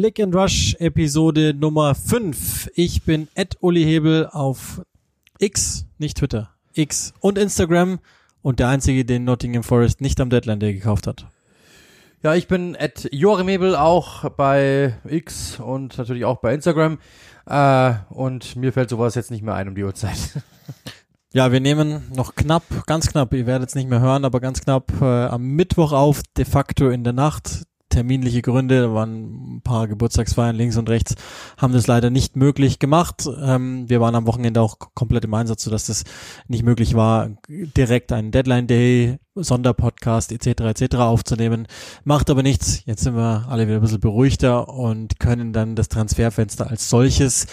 [0.00, 2.70] Click and Rush Episode Nummer 5.
[2.76, 4.80] Ich bin Ed Uli Hebel auf
[5.40, 7.98] X, nicht Twitter, X und Instagram
[8.40, 11.26] und der einzige, den Nottingham Forest nicht am Deadline Day gekauft hat.
[12.22, 17.00] Ja, ich bin Ed Joachim Hebel auch bei X und natürlich auch bei Instagram.
[17.46, 20.16] Äh, und mir fällt sowas jetzt nicht mehr ein um die Uhrzeit.
[21.34, 24.62] Ja, wir nehmen noch knapp, ganz knapp, ihr werdet es nicht mehr hören, aber ganz
[24.62, 27.66] knapp äh, am Mittwoch auf, de facto in der Nacht
[27.98, 31.16] terminliche Gründe, da waren ein paar Geburtstagsfeiern links und rechts,
[31.56, 33.28] haben das leider nicht möglich gemacht.
[33.42, 36.04] Ähm, wir waren am Wochenende auch komplett im Einsatz, sodass das
[36.46, 40.80] nicht möglich war, direkt einen Deadline Day, Sonderpodcast etc.
[40.80, 40.96] etc.
[40.96, 41.66] aufzunehmen.
[42.04, 42.84] Macht aber nichts.
[42.86, 47.46] Jetzt sind wir alle wieder ein bisschen beruhigter und können dann das Transferfenster als solches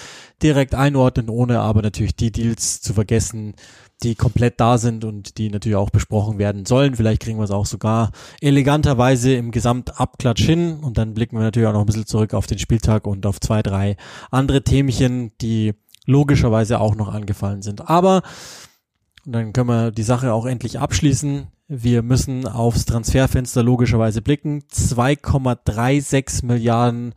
[0.43, 3.55] direkt einordnen, ohne aber natürlich die Deals zu vergessen,
[4.03, 6.95] die komplett da sind und die natürlich auch besprochen werden sollen.
[6.95, 11.67] Vielleicht kriegen wir es auch sogar eleganterweise im Gesamtabklatsch hin und dann blicken wir natürlich
[11.67, 13.95] auch noch ein bisschen zurück auf den Spieltag und auf zwei, drei
[14.31, 15.73] andere Themchen, die
[16.05, 17.89] logischerweise auch noch angefallen sind.
[17.89, 18.21] Aber
[19.25, 21.47] und dann können wir die Sache auch endlich abschließen.
[21.67, 24.61] Wir müssen aufs Transferfenster logischerweise blicken.
[24.71, 27.15] 2,36 Milliarden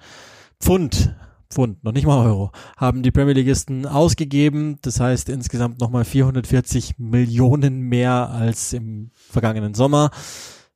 [0.59, 1.15] Pfund
[1.51, 4.79] Pfund, noch nicht mal Euro, haben die Premier Leagueisten ausgegeben.
[4.83, 10.11] Das heißt insgesamt nochmal 440 Millionen mehr als im vergangenen Sommer.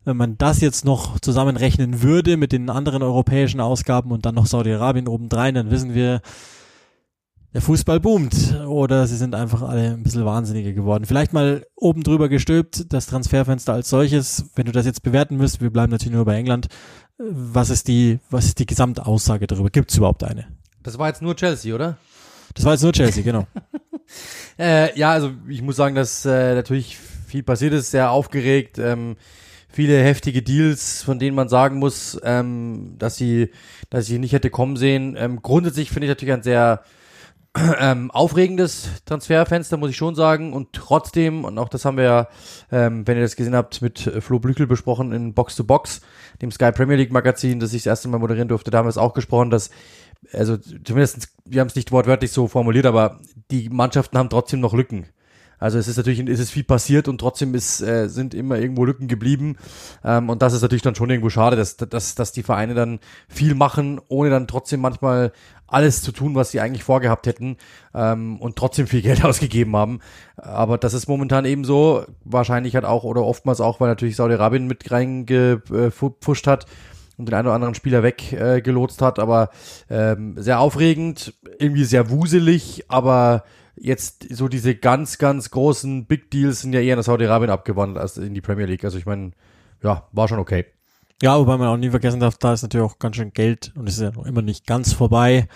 [0.04, 4.46] Wenn man das jetzt noch zusammenrechnen würde mit den anderen europäischen Ausgaben und dann noch
[4.46, 6.22] Saudi-Arabien obendrein, dann wissen wir,
[7.54, 11.04] der Fußball boomt oder sie sind einfach alle ein bisschen wahnsinniger geworden.
[11.04, 14.46] Vielleicht mal oben drüber gestülpt, das Transferfenster als solches.
[14.54, 16.68] Wenn du das jetzt bewerten müsst, wir bleiben natürlich nur bei England.
[17.18, 19.68] Was ist die, was ist die Gesamtaussage darüber?
[19.68, 20.46] Gibt es überhaupt eine?
[20.82, 21.96] Das war jetzt nur Chelsea, oder?
[22.54, 23.46] Das war jetzt nur Chelsea, genau.
[24.58, 29.16] äh, ja, also ich muss sagen, dass äh, natürlich viel passiert ist, sehr aufgeregt, ähm,
[29.68, 33.50] viele heftige Deals, von denen man sagen muss, ähm, dass sie,
[33.88, 35.16] dass sie nicht hätte kommen sehen.
[35.18, 36.82] Ähm, grundsätzlich finde ich natürlich ein sehr
[37.78, 40.52] ähm, aufregendes Transferfenster, muss ich schon sagen.
[40.52, 42.28] Und trotzdem, und auch das haben wir ja,
[42.70, 46.00] ähm, wenn ihr das gesehen habt, mit Flo Blüchel besprochen in Box to Box,
[46.40, 48.90] dem Sky Premier League Magazin, das ich das erste Mal moderieren durfte, da haben wir
[48.90, 49.70] es auch gesprochen, dass
[50.32, 53.20] also zumindest, wir haben es nicht wortwörtlich so formuliert, aber
[53.50, 55.06] die Mannschaften haben trotzdem noch Lücken.
[55.62, 58.84] Also es ist natürlich, es ist viel passiert und trotzdem ist, äh, sind immer irgendwo
[58.84, 59.56] Lücken geblieben.
[60.04, 62.98] Ähm, und das ist natürlich dann schon irgendwo schade, dass, dass, dass die Vereine dann
[63.28, 65.30] viel machen, ohne dann trotzdem manchmal
[65.68, 67.58] alles zu tun, was sie eigentlich vorgehabt hätten
[67.94, 70.00] ähm, und trotzdem viel Geld ausgegeben haben.
[70.36, 74.66] Aber das ist momentan eben so, wahrscheinlich hat auch oder oftmals auch, weil natürlich Saudi-Arabien
[74.66, 76.66] mit reingepfuscht hat
[77.18, 79.50] und den einen oder anderen Spieler weggelotst äh, hat, aber
[79.88, 83.44] ähm, sehr aufregend, irgendwie sehr wuselig, aber
[83.76, 88.16] jetzt so diese ganz, ganz großen Big Deals sind ja eher nach Saudi-Arabien abgewandelt als
[88.16, 88.84] in die Premier League.
[88.84, 89.32] Also ich meine,
[89.82, 90.66] ja, war schon okay.
[91.22, 93.88] Ja, wobei man auch nie vergessen darf, da ist natürlich auch ganz schön Geld und
[93.88, 95.48] ist ja noch immer nicht ganz vorbei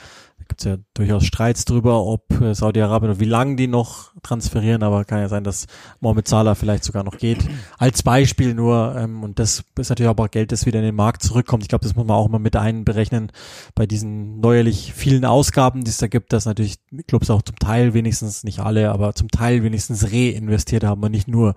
[0.57, 4.83] gibt es ja durchaus Streits drüber, ob äh, Saudi-Arabien und wie lange die noch transferieren,
[4.83, 5.67] aber kann ja sein, dass
[6.01, 7.47] Mohamed Salah vielleicht sogar noch geht.
[7.79, 11.23] Als Beispiel nur, ähm, und das ist natürlich auch Geld, das wieder in den Markt
[11.23, 11.63] zurückkommt.
[11.63, 13.33] Ich glaube, das muss man auch immer mit einberechnen
[13.75, 17.93] bei diesen neuerlich vielen Ausgaben, die es da gibt, dass natürlich Clubs auch zum Teil
[17.93, 21.55] wenigstens, nicht alle, aber zum Teil wenigstens reinvestiert haben und nicht nur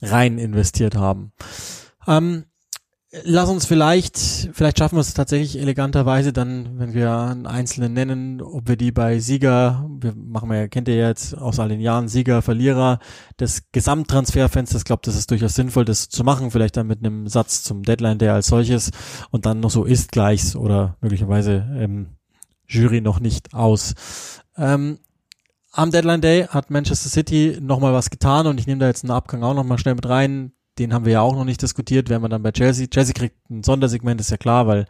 [0.00, 1.32] rein investiert haben.
[2.08, 2.46] Ähm,
[3.24, 4.16] Lass uns vielleicht,
[4.54, 8.90] vielleicht schaffen wir es tatsächlich eleganterweise dann, wenn wir einen einzelnen nennen, ob wir die
[8.90, 13.00] bei Sieger, wir machen wir, kennt ihr jetzt aus all den Jahren Sieger, Verlierer
[13.38, 17.28] des Gesamttransferfensters, ich glaube, das ist durchaus sinnvoll, das zu machen, vielleicht dann mit einem
[17.28, 18.92] Satz zum Deadline der als solches
[19.30, 22.16] und dann noch so ist gleichs oder möglicherweise ähm,
[22.66, 23.92] Jury noch nicht aus.
[24.56, 25.00] Ähm,
[25.70, 29.10] am Deadline Day hat Manchester City nochmal was getan und ich nehme da jetzt einen
[29.10, 32.22] Abgang auch nochmal schnell mit rein den haben wir ja auch noch nicht diskutiert, werden
[32.22, 32.86] wir dann bei Chelsea.
[32.86, 34.86] Chelsea kriegt ein Sondersegment, ist ja klar, weil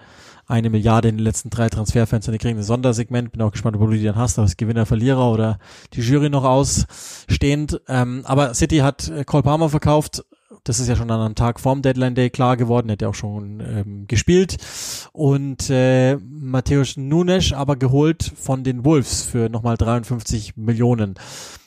[0.47, 3.33] eine Milliarde in den letzten drei Transferfenster, die kriegen ein Sondersegment.
[3.33, 5.59] Bin auch gespannt, ob du die dann hast, ob es Gewinner, Verlierer oder
[5.93, 7.81] die Jury noch ausstehend.
[7.89, 10.25] Ähm, aber City hat äh, Cole Palmer verkauft.
[10.65, 13.15] Das ist ja schon an einem Tag vorm Deadline Day klar geworden, hat ja auch
[13.15, 14.59] schon ähm, gespielt.
[15.13, 21.15] Und äh, Matthäus Nunes aber geholt von den Wolves für nochmal 53 Millionen.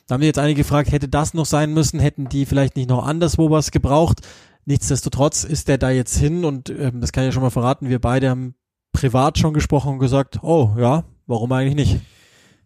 [0.08, 2.00] Da haben wir jetzt einige gefragt, hätte das noch sein müssen?
[2.00, 4.22] Hätten die vielleicht nicht noch anderswo was gebraucht?
[4.66, 7.90] Nichtsdestotrotz ist der da jetzt hin und ähm, das kann ich ja schon mal verraten.
[7.90, 8.56] Wir beide haben
[8.94, 12.02] privat schon gesprochen und gesagt, oh ja, warum eigentlich nicht?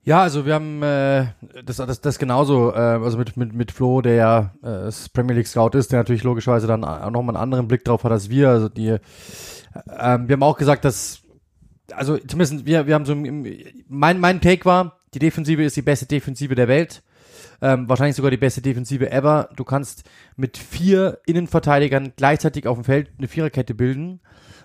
[0.04, 1.28] Ja, also wir haben äh,
[1.66, 5.48] das, das, das genauso, äh, also mit, mit, mit Flo, der ja äh, Premier League
[5.48, 8.50] Scout ist, der natürlich logischerweise dann auch nochmal einen anderen Blick drauf hat als wir.
[8.50, 9.00] Also die, äh,
[9.86, 11.22] wir haben auch gesagt, dass,
[11.92, 16.06] also zumindest wir, wir haben so, mein, mein Take war, die Defensive ist die beste
[16.06, 17.04] Defensive der Welt.
[17.62, 19.50] Ähm, wahrscheinlich sogar die beste Defensive ever.
[19.56, 20.04] Du kannst
[20.36, 24.22] mit vier Innenverteidigern gleichzeitig auf dem Feld eine Viererkette bilden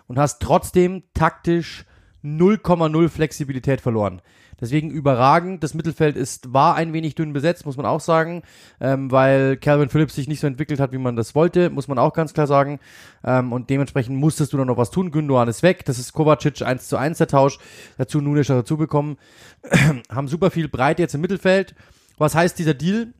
[0.06, 1.84] und hast trotzdem taktisch
[2.24, 4.22] 0,0 Flexibilität verloren.
[4.60, 5.62] Deswegen überragend.
[5.62, 8.42] Das Mittelfeld ist, war ein wenig dünn besetzt, muss man auch sagen,
[8.80, 11.98] ähm, weil Calvin Phillips sich nicht so entwickelt hat, wie man das wollte, muss man
[11.98, 12.78] auch ganz klar sagen.
[13.24, 15.10] Ähm, und dementsprechend musstest du dann noch was tun.
[15.10, 15.84] Gündogan ist weg.
[15.84, 17.58] Das ist Kovacic 1 zu 1 der Tausch.
[17.98, 19.18] Dazu Nunes dazu bekommen.
[20.10, 21.74] Haben super viel Breite jetzt im Mittelfeld.
[22.16, 23.12] Was heißt dieser Deal?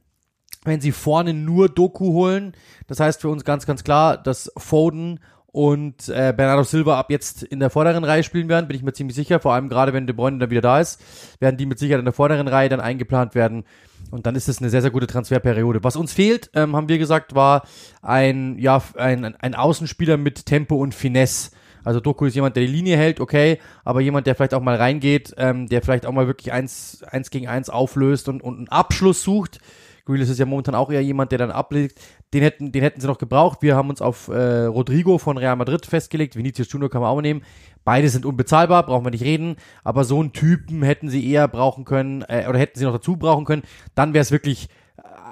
[0.65, 2.55] Wenn sie vorne nur Doku holen,
[2.87, 5.21] das heißt für uns ganz, ganz klar, dass Foden
[5.55, 8.93] und äh, Bernardo Silva ab jetzt in der vorderen Reihe spielen werden, bin ich mir
[8.93, 9.39] ziemlich sicher.
[9.39, 11.01] Vor allem gerade, wenn De Bruyne dann wieder da ist,
[11.39, 13.65] werden die mit Sicherheit in der vorderen Reihe dann eingeplant werden.
[14.11, 15.85] Und dann ist es eine sehr, sehr gute Transferperiode.
[15.85, 17.63] Was uns fehlt, ähm, haben wir gesagt, war
[18.03, 21.53] ein, ja, ein, ein Außenspieler mit Tempo und Finesse.
[21.85, 24.77] Also Doku ist jemand, der die Linie hält, okay, aber jemand, der vielleicht auch mal
[24.77, 28.69] reingeht, ähm, der vielleicht auch mal wirklich eins, eins gegen eins auflöst und, und einen
[28.69, 29.61] Abschluss sucht.
[30.07, 31.99] Grealish ist ja momentan auch eher jemand, der dann ablegt.
[32.35, 33.63] Den hätten, den hätten sie noch gebraucht.
[33.63, 36.37] Wir haben uns auf äh, Rodrigo von Real Madrid festgelegt.
[36.37, 37.43] Vinicius Junior kann man auch nehmen.
[37.85, 39.57] Beide sind unbezahlbar, brauchen wir nicht reden.
[39.83, 43.17] Aber so einen Typen hätten sie eher brauchen können, äh, oder hätten sie noch dazu
[43.17, 43.63] brauchen können.
[43.95, 44.69] Dann wäre es wirklich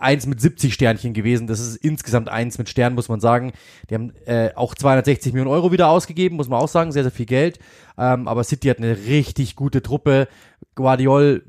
[0.03, 1.47] eins mit 70 Sternchen gewesen.
[1.47, 3.53] Das ist insgesamt eins mit Sternen, muss man sagen.
[3.89, 6.93] Die haben äh, auch 260 Millionen Euro wieder ausgegeben, muss man auch sagen.
[6.93, 7.59] Sehr, sehr viel Geld.
[7.97, 10.29] Ähm, aber City hat eine richtig gute Truppe.
[10.75, 11.45] Guardiol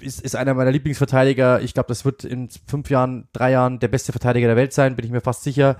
[0.00, 1.60] ist, ist einer meiner Lieblingsverteidiger.
[1.60, 4.96] Ich glaube, das wird in fünf Jahren, drei Jahren der beste Verteidiger der Welt sein,
[4.96, 5.76] bin ich mir fast sicher.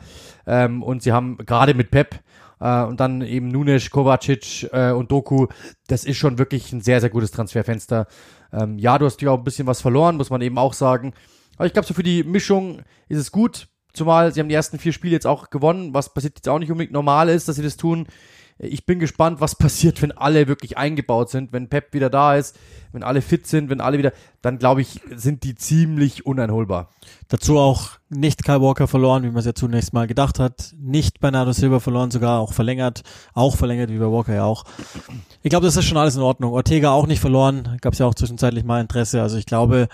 [0.46, 2.20] Ähm, und sie haben gerade mit Pep
[2.60, 5.48] äh, und dann eben Nunes, Kovacic äh, und Doku,
[5.88, 8.06] das ist schon wirklich ein sehr, sehr gutes Transferfenster.
[8.52, 11.12] Ähm, ja, du hast natürlich auch ein bisschen was verloren, muss man eben auch sagen.
[11.60, 12.80] Aber ich glaube, so für die Mischung
[13.10, 13.68] ist es gut.
[13.92, 16.70] Zumal sie haben die ersten vier Spiele jetzt auch gewonnen, was passiert jetzt auch nicht
[16.70, 18.06] unbedingt normal ist, dass sie das tun.
[18.56, 22.58] Ich bin gespannt, was passiert, wenn alle wirklich eingebaut sind, wenn Pep wieder da ist,
[22.92, 26.88] wenn alle fit sind, wenn alle wieder, dann glaube ich, sind die ziemlich uneinholbar.
[27.28, 31.20] Dazu auch nicht Kyle Walker verloren, wie man es ja zunächst mal gedacht hat, nicht
[31.20, 33.02] Bernardo Silva verloren, sogar auch verlängert,
[33.34, 34.64] auch verlängert, wie bei Walker ja auch.
[35.42, 36.54] Ich glaube, das ist schon alles in Ordnung.
[36.54, 39.20] Ortega auch nicht verloren, gab es ja auch zwischenzeitlich mal Interesse.
[39.20, 39.88] Also ich glaube,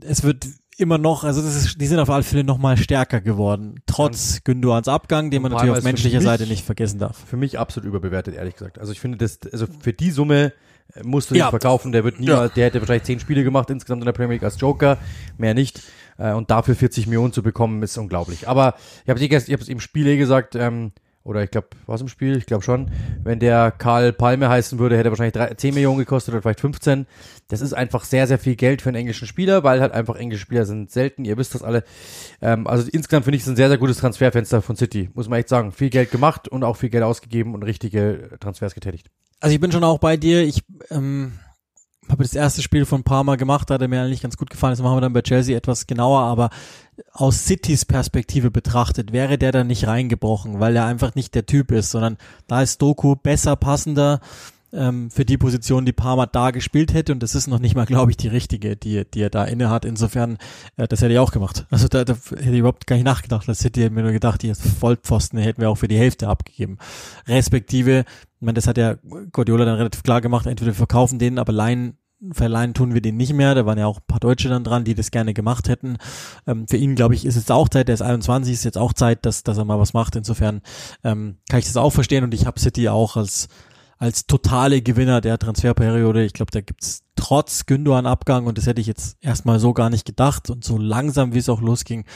[0.00, 0.46] es wird
[0.80, 4.36] immer noch, also das ist, die sind auf alle Fälle noch mal stärker geworden, trotz
[4.36, 4.40] ja.
[4.44, 7.16] Gündoans Abgang, den man natürlich auf menschlicher mich, Seite nicht vergessen darf.
[7.26, 8.78] Für mich absolut überbewertet, ehrlich gesagt.
[8.78, 10.52] Also ich finde das, also für die Summe
[10.94, 11.48] äh, musst du ja.
[11.48, 12.54] ihn verkaufen, der wird niemals, ja.
[12.54, 14.98] der hätte wahrscheinlich zehn Spiele gemacht insgesamt in der Premier League als Joker,
[15.38, 15.82] mehr nicht.
[16.18, 18.48] Äh, und dafür 40 Millionen zu bekommen, ist unglaublich.
[18.48, 18.74] Aber
[19.04, 22.08] ich habe ich hab es im Spiel eh gesagt, ähm, oder ich glaube, was im
[22.08, 22.36] Spiel?
[22.36, 22.90] Ich glaube schon.
[23.22, 26.60] Wenn der Karl Palme heißen würde, hätte er wahrscheinlich drei, 10 Millionen gekostet oder vielleicht
[26.60, 27.06] 15.
[27.48, 30.42] Das ist einfach sehr, sehr viel Geld für einen englischen Spieler, weil halt einfach englische
[30.42, 31.26] Spieler sind selten.
[31.26, 31.84] Ihr wisst das alle.
[32.40, 35.10] Ähm, also insgesamt finde ich es ein sehr, sehr gutes Transferfenster von City.
[35.14, 35.72] Muss man echt sagen.
[35.72, 39.10] Viel Geld gemacht und auch viel Geld ausgegeben und richtige Transfers getätigt.
[39.40, 40.42] Also ich bin schon auch bei dir.
[40.42, 41.32] Ich, ähm
[42.10, 44.72] habe das erste Spiel von Parma gemacht, da hat er mir eigentlich ganz gut gefallen.
[44.72, 46.50] Das machen wir dann bei Chelsea etwas genauer, aber
[47.12, 51.72] aus Citys Perspektive betrachtet, wäre der da nicht reingebrochen, weil er einfach nicht der Typ
[51.72, 52.16] ist, sondern
[52.46, 54.20] da ist Doku besser passender
[54.72, 57.86] ähm, für die Position, die Parma da gespielt hätte und das ist noch nicht mal,
[57.86, 59.84] glaube ich, die richtige, die, die er da inne hat.
[59.84, 60.38] Insofern,
[60.76, 61.66] äh, das hätte ich auch gemacht.
[61.70, 63.48] Also da, da hätte ich überhaupt gar nicht nachgedacht.
[63.48, 66.78] Das hätte ich mir nur gedacht, die Vollpfosten hätten wir auch für die Hälfte abgegeben.
[67.26, 68.96] Respektive, ich meine, das hat ja
[69.32, 71.96] Guardiola dann relativ klar gemacht, entweder verkaufen den, aber leihen
[72.32, 73.54] verleihen tun wir den nicht mehr.
[73.54, 75.96] Da waren ja auch ein paar Deutsche dann dran, die das gerne gemacht hätten.
[76.46, 78.92] Ähm, für ihn, glaube ich, ist es auch Zeit, der ist 21, ist jetzt auch
[78.92, 80.16] Zeit, dass, dass er mal was macht.
[80.16, 80.62] Insofern
[81.04, 83.48] ähm, kann ich das auch verstehen und ich habe City auch als
[84.00, 86.24] als totale Gewinner der Transferperiode.
[86.24, 89.90] Ich glaube, da gibt's trotz Gündogan Abgang und das hätte ich jetzt erstmal so gar
[89.90, 92.06] nicht gedacht und so langsam, wie es auch losging,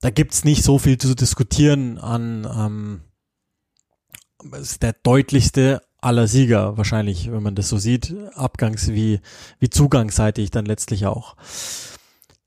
[0.00, 3.02] da gibt's nicht so viel zu diskutieren an ähm,
[4.58, 9.20] ist der deutlichste aller Sieger wahrscheinlich, wenn man das so sieht, abgangs- wie,
[9.58, 11.36] wie zugangsseitig dann letztlich auch.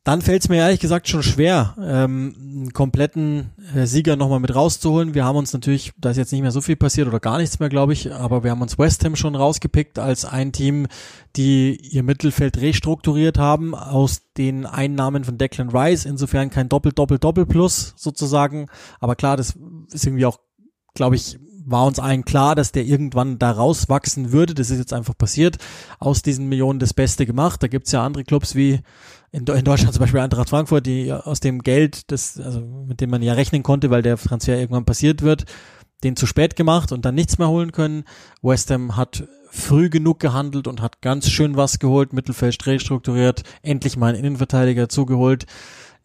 [0.03, 4.53] Dann fällt es mir ehrlich gesagt schon schwer, ähm, einen kompletten äh, Sieger nochmal mit
[4.53, 5.15] rauszuholen.
[5.15, 7.59] Wir haben uns natürlich, da ist jetzt nicht mehr so viel passiert oder gar nichts
[7.59, 10.85] mehr, glaube ich, aber wir haben uns West Ham schon rausgepickt als ein Team,
[11.35, 16.05] die ihr Mittelfeld restrukturiert haben aus den Einnahmen von Declan Rice.
[16.05, 18.67] Insofern kein Doppel-Doppel-Doppel-Plus sozusagen.
[18.99, 19.55] Aber klar, das
[19.91, 20.39] ist irgendwie auch,
[20.93, 24.53] glaube ich, war uns allen klar, dass der irgendwann da rauswachsen würde.
[24.53, 25.57] Das ist jetzt einfach passiert.
[25.99, 27.61] Aus diesen Millionen das Beste gemacht.
[27.61, 28.81] Da gibt's ja andere Clubs wie
[29.31, 33.09] in, in Deutschland zum Beispiel Eintracht Frankfurt, die aus dem Geld, das, also mit dem
[33.09, 35.45] man ja rechnen konnte, weil der Transfer irgendwann passiert wird,
[36.03, 38.05] den zu spät gemacht und dann nichts mehr holen können.
[38.41, 43.97] West Ham hat früh genug gehandelt und hat ganz schön was geholt, Mittelfeld strukturiert, endlich
[43.97, 45.45] mal einen Innenverteidiger zugeholt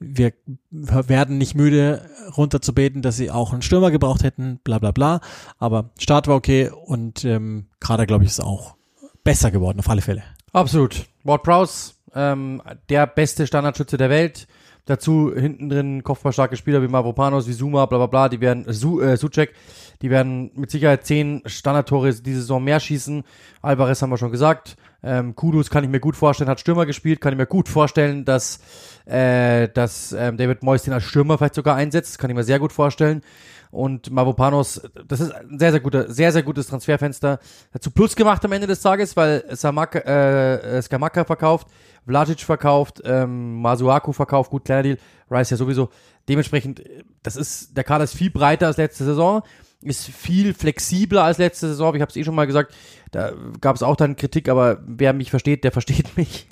[0.00, 0.32] wir
[0.70, 5.20] werden nicht müde runterzubeten, dass sie auch einen Stürmer gebraucht hätten, bla bla bla.
[5.58, 8.76] Aber Start war okay und ähm, gerade glaube ich ist auch
[9.22, 10.22] besser geworden, auf alle Fälle.
[10.52, 11.06] Absolut.
[11.22, 14.48] Ward Prowse, ähm, der beste Standardschütze der Welt.
[14.90, 19.00] Dazu hinten drin kopfballstarke Spieler wie Mavropanos, wie Zuma, bla bla bla, die werden, Su,
[19.00, 19.54] äh, Suchek,
[20.02, 23.22] die werden mit Sicherheit zehn Standardtore diese Saison mehr schießen.
[23.62, 24.76] Alvarez haben wir schon gesagt.
[25.04, 28.24] Ähm, Kudus kann ich mir gut vorstellen, hat Stürmer gespielt, kann ich mir gut vorstellen,
[28.24, 28.58] dass,
[29.04, 32.58] äh, dass ähm, David Moyes den als Stürmer vielleicht sogar einsetzt, kann ich mir sehr
[32.58, 33.22] gut vorstellen
[33.70, 37.38] und Mavropanos, das ist ein sehr, sehr guter, sehr, sehr gutes Transferfenster.
[37.72, 41.68] Dazu Plus gemacht am Ende des Tages, weil Samaka, äh, Skamaka verkauft,
[42.06, 44.98] Vlacic verkauft, ähm, Masuaku verkauft, gut, kleiner Deal,
[45.30, 45.90] Rice ja sowieso.
[46.28, 46.82] Dementsprechend,
[47.22, 49.42] das ist, der Kader ist viel breiter als letzte Saison
[49.82, 51.94] ist viel flexibler als letzte Saison.
[51.94, 52.74] Ich habe es eh schon mal gesagt,
[53.12, 56.46] da gab es auch dann Kritik, aber wer mich versteht, der versteht mich.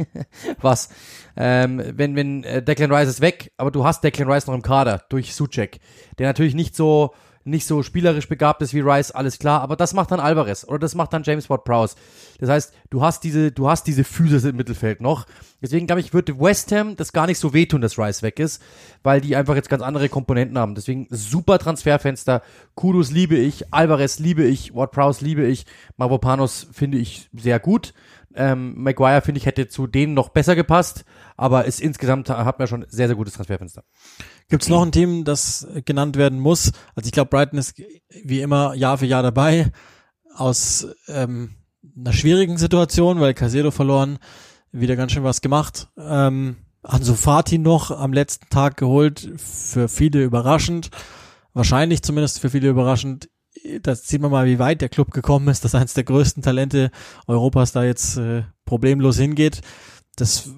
[0.60, 0.88] Was?
[1.36, 4.62] Ähm, wenn wenn äh, Declan Rice ist weg, aber du hast Declan Rice noch im
[4.62, 5.80] Kader durch Suchek,
[6.18, 7.14] der natürlich nicht so
[7.48, 10.78] nicht so spielerisch begabt ist wie Rice, alles klar, aber das macht dann Alvarez oder
[10.78, 11.96] das macht dann James Ward-Prowse.
[12.38, 15.26] Das heißt, du hast diese, du hast diese Physis im Mittelfeld noch.
[15.60, 18.62] Deswegen glaube ich, würde West Ham das gar nicht so wehtun, dass Rice weg ist,
[19.02, 20.74] weil die einfach jetzt ganz andere Komponenten haben.
[20.74, 22.42] Deswegen super Transferfenster.
[22.74, 27.94] Kudos liebe ich, Alvarez liebe ich, Ward-Prowse liebe ich, Mavropanos finde ich sehr gut.
[28.34, 31.04] Ähm, Maguire, finde ich, hätte zu denen noch besser gepasst,
[31.38, 33.84] aber ist insgesamt, hat mir schon sehr, sehr gutes Transferfenster.
[34.48, 36.72] Gibt es noch ein Team, das genannt werden muss?
[36.96, 37.80] Also ich glaube, Brighton ist
[38.24, 39.70] wie immer Jahr für Jahr dabei
[40.34, 41.54] aus ähm,
[41.96, 44.18] einer schwierigen Situation, weil Casero verloren,
[44.72, 45.88] wieder ganz schön was gemacht.
[45.96, 50.90] Ähm, Ansu Fati noch am letzten Tag geholt, für viele überraschend,
[51.54, 53.30] wahrscheinlich zumindest für viele überraschend.
[53.82, 56.90] Das sieht man mal, wie weit der Club gekommen ist, dass eines der größten Talente
[57.28, 59.62] Europas da jetzt äh, problemlos hingeht.
[60.20, 60.50] Das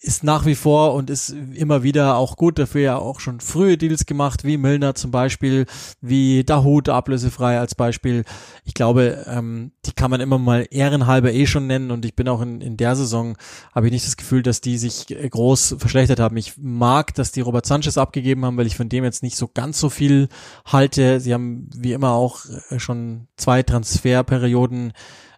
[0.00, 3.78] ist nach wie vor und ist immer wieder auch gut dafür ja auch schon frühe
[3.78, 5.66] Deals gemacht, wie Milner zum Beispiel,
[6.00, 8.24] wie Dahut ablösefrei als Beispiel.
[8.64, 12.28] Ich glaube, ähm, die kann man immer mal ehrenhalber eh schon nennen und ich bin
[12.28, 13.36] auch in, in der Saison,
[13.74, 16.36] habe ich nicht das Gefühl, dass die sich groß verschlechtert haben.
[16.36, 19.48] Ich mag, dass die Robert Sanchez abgegeben haben, weil ich von dem jetzt nicht so
[19.48, 20.28] ganz so viel
[20.66, 21.20] halte.
[21.20, 24.92] Sie haben wie immer auch äh, schon zwei Transferperioden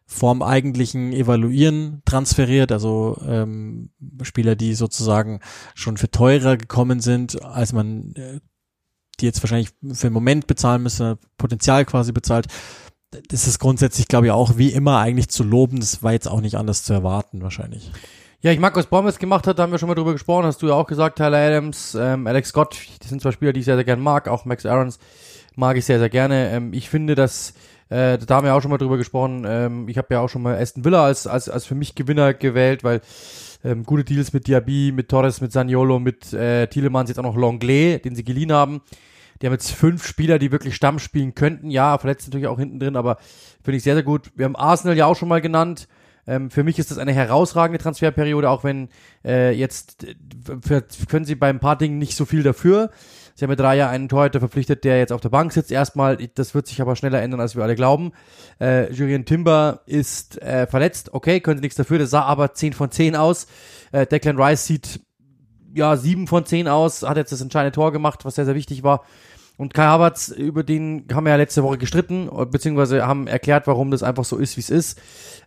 [0.06, 3.90] vorm eigentlichen Evaluieren transferiert, also ähm,
[4.22, 5.40] Spieler, die sozusagen
[5.74, 8.40] schon für teurer gekommen sind, als man äh,
[9.20, 12.46] die jetzt wahrscheinlich für den Moment bezahlen müsste, Potenzial quasi bezahlt.
[13.28, 15.80] Das ist grundsätzlich, glaube ich, auch wie immer eigentlich zu loben.
[15.80, 17.90] Das war jetzt auch nicht anders zu erwarten, wahrscheinlich.
[18.40, 20.60] Ja, ich mag, was Bombers gemacht hat, da haben wir schon mal drüber gesprochen, hast
[20.60, 23.66] du ja auch gesagt, Tyler Adams, ähm, Alex Scott, das sind zwei Spieler, die ich
[23.66, 24.98] sehr, sehr gerne mag, auch Max Aarons
[25.54, 26.50] mag ich sehr, sehr gerne.
[26.50, 27.54] Ähm, ich finde, dass
[27.88, 29.44] äh, da haben wir auch schon mal drüber gesprochen.
[29.46, 32.34] Ähm, ich habe ja auch schon mal Aston Villa als, als, als für mich Gewinner
[32.34, 33.00] gewählt, weil
[33.64, 37.36] ähm, gute Deals mit Diaby, mit Torres, mit Saniolo, mit äh, Thielemanns, jetzt auch noch
[37.36, 38.82] Longley, den sie geliehen haben.
[39.40, 41.70] Die haben jetzt fünf Spieler, die wirklich Stamm spielen könnten.
[41.70, 43.18] Ja, verletzt natürlich auch hinten drin, aber
[43.62, 44.30] finde ich sehr, sehr gut.
[44.34, 45.88] Wir haben Arsenal ja auch schon mal genannt.
[46.26, 48.88] Ähm, für mich ist das eine herausragende Transferperiode, auch wenn
[49.24, 50.14] äh, jetzt äh,
[50.60, 52.90] für, können sie bei ein paar Dingen nicht so viel dafür.
[53.36, 56.16] Sie haben mit drei Jahren einen Torhüter verpflichtet, der jetzt auf der Bank sitzt erstmal.
[56.16, 58.12] Das wird sich aber schneller ändern, als wir alle glauben.
[58.58, 61.12] Äh, Julian Timber ist äh, verletzt.
[61.12, 61.98] Okay, könnte nichts dafür.
[61.98, 63.46] Das sah aber 10 von 10 aus.
[63.92, 65.00] Äh, Declan Rice sieht
[65.74, 67.02] ja 7 von 10 aus.
[67.02, 69.04] Hat jetzt das entscheidende Tor gemacht, was sehr, sehr wichtig war.
[69.58, 73.90] Und Kai Havertz, über den haben wir ja letzte Woche gestritten, beziehungsweise haben erklärt, warum
[73.90, 74.98] das einfach so ist, wie es ist.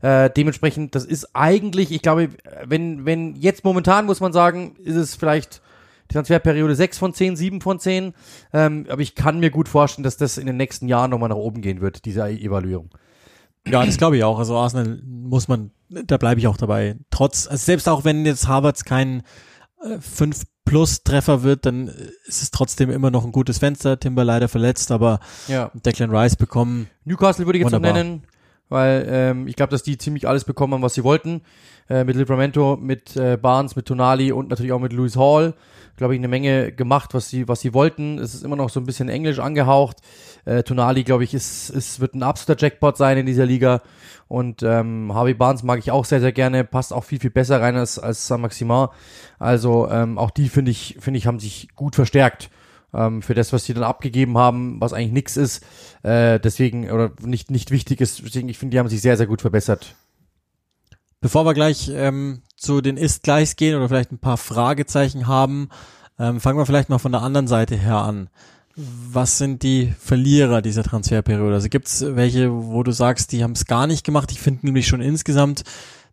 [0.01, 2.29] Äh, dementsprechend, das ist eigentlich, ich glaube,
[2.65, 5.61] wenn, wenn jetzt momentan muss man sagen, ist es vielleicht
[6.09, 8.13] die Transferperiode 6 von 10, 7 von 10.
[8.53, 11.35] Ähm, aber ich kann mir gut vorstellen, dass das in den nächsten Jahren nochmal nach
[11.35, 12.89] oben gehen wird, diese Evaluierung.
[13.67, 14.39] Ja, das glaube ich auch.
[14.39, 16.97] Also Arsenal muss man, da bleibe ich auch dabei.
[17.11, 19.23] Trotz, also selbst auch wenn jetzt Harvards kein
[19.83, 21.87] äh, 5 plus Treffer wird, dann
[22.25, 23.99] ist es trotzdem immer noch ein gutes Fenster.
[23.99, 25.71] Timber leider verletzt, aber ja.
[25.73, 26.87] Declan Rice bekommen.
[27.05, 27.97] Newcastle würde ich jetzt wunderbar.
[27.97, 28.23] noch nennen,
[28.69, 31.41] weil ähm, ich glaube, dass die ziemlich alles bekommen haben, was sie wollten.
[31.89, 35.55] Äh, mit Livramento, mit äh, Barnes, mit Tonali und natürlich auch mit Louis Hall
[35.99, 38.17] glaube ich, eine Menge gemacht, was sie, was sie wollten.
[38.17, 39.97] Es ist immer noch so ein bisschen Englisch angehaucht.
[40.45, 43.81] Äh, Tonali, glaube ich, ist, ist, wird ein absoluter Jackpot sein in dieser Liga.
[44.29, 47.59] Und ähm, Harvey Barnes mag ich auch sehr, sehr gerne, passt auch viel, viel besser
[47.59, 48.87] rein als, als Saint Maximin.
[49.39, 52.49] Also ähm, auch die, finde ich, finde ich, haben sich gut verstärkt
[52.93, 55.65] ähm, für das, was sie dann abgegeben haben, was eigentlich nix ist.
[56.03, 58.23] Äh, deswegen, oder nicht, nicht wichtig ist.
[58.25, 59.95] Deswegen, ich finde, die haben sich sehr, sehr gut verbessert.
[61.21, 65.69] Bevor wir gleich ähm, zu den Ist-Gleichs gehen oder vielleicht ein paar Fragezeichen haben,
[66.17, 68.29] ähm, fangen wir vielleicht mal von der anderen Seite her an.
[68.75, 71.53] Was sind die Verlierer dieser Transferperiode?
[71.53, 74.31] Also gibt es welche, wo du sagst, die haben es gar nicht gemacht?
[74.31, 75.63] Ich finde nämlich schon insgesamt,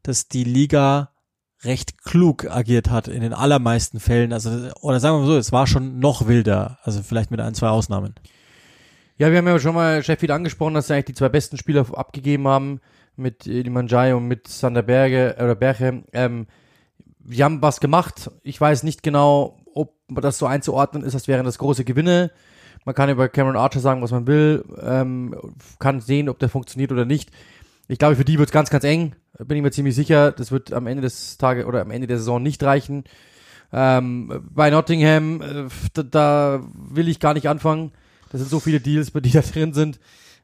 [0.03, 1.11] dass die Liga
[1.63, 4.33] recht klug agiert hat in den allermeisten Fällen.
[4.33, 6.79] Also, oder sagen wir mal so, es war schon noch wilder.
[6.83, 8.15] Also vielleicht mit ein, zwei Ausnahmen.
[9.19, 11.87] Ja, wir haben ja schon mal Sheffield angesprochen, dass sie eigentlich die zwei besten Spieler
[11.97, 12.81] abgegeben haben
[13.17, 16.05] mit Ilimanjai und mit Sander Berge oder Berge.
[16.13, 16.47] Ähm,
[17.19, 18.31] wir haben was gemacht.
[18.43, 22.31] Ich weiß nicht genau, ob das so einzuordnen ist, als wären das große Gewinne.
[22.85, 25.35] Man kann über Cameron Archer sagen, was man will, ähm,
[25.81, 27.31] kann sehen, ob der funktioniert oder nicht.
[27.89, 29.15] Ich glaube, für die wird es ganz, ganz eng.
[29.39, 30.33] Bin ich mir ziemlich sicher.
[30.33, 33.05] Das wird am Ende des Tages oder am Ende der Saison nicht reichen.
[33.73, 37.93] Ähm, bei Nottingham, äh, da, da will ich gar nicht anfangen.
[38.31, 39.99] Da sind so viele Deals, die da drin sind.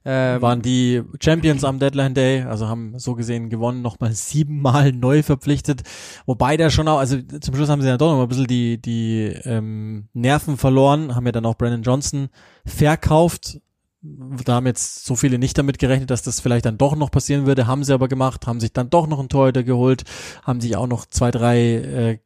[0.05, 5.23] Ähm, waren die Champions am Deadline Day, also haben so gesehen gewonnen, nochmal siebenmal neu
[5.23, 5.83] verpflichtet.
[6.27, 8.81] Wobei da schon auch, also zum Schluss haben sie ja doch noch ein bisschen die,
[8.81, 12.29] die ähm, Nerven verloren, haben ja dann auch Brandon Johnson
[12.65, 13.61] verkauft,
[14.03, 17.47] da haben jetzt so viele nicht damit gerechnet, dass das vielleicht dann doch noch passieren
[17.47, 20.03] würde, haben sie aber gemacht, haben sich dann doch noch einen Torhüter geholt,
[20.43, 22.19] haben sich auch noch zwei, drei äh,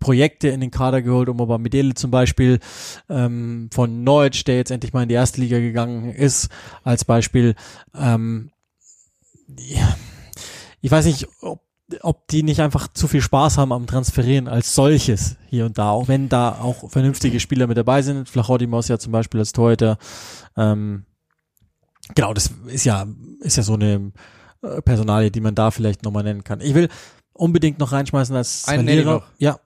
[0.00, 2.58] Projekte in den Kader geholt, um aber Medele zum Beispiel
[3.08, 6.48] ähm, von Norwich, der jetzt endlich mal in die erste Liga gegangen ist,
[6.82, 7.54] als Beispiel.
[7.94, 8.50] Ähm,
[9.48, 9.96] ja,
[10.80, 11.65] ich weiß nicht, ob
[12.00, 15.90] ob die nicht einfach zu viel Spaß haben am Transferieren als solches hier und da,
[15.90, 18.28] auch wenn da auch vernünftige Spieler mit dabei sind.
[18.28, 19.98] Flachodimos ja zum Beispiel als Torhüter.
[20.56, 21.04] Ähm,
[22.14, 23.06] genau, das ist ja,
[23.40, 24.12] ist ja so eine
[24.62, 26.60] äh, Personalie, die man da vielleicht nochmal nennen kann.
[26.60, 26.88] Ich will
[27.32, 29.24] unbedingt noch reinschmeißen als Verlierer.
[29.38, 29.60] Ja.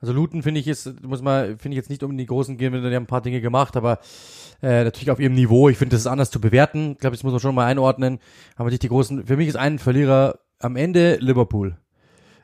[0.00, 2.88] Also Luton finde ich ist, muss man, finde ich jetzt nicht um die großen Gewinne,
[2.88, 3.98] die haben ein paar Dinge gemacht, aber
[4.62, 5.68] äh, natürlich auf ihrem Niveau.
[5.68, 6.92] Ich finde, das ist anders zu bewerten.
[6.92, 8.20] Ich glaube, das muss man schon mal einordnen.
[8.56, 11.76] Aber nicht die großen, für mich ist ein Verlierer am Ende Liverpool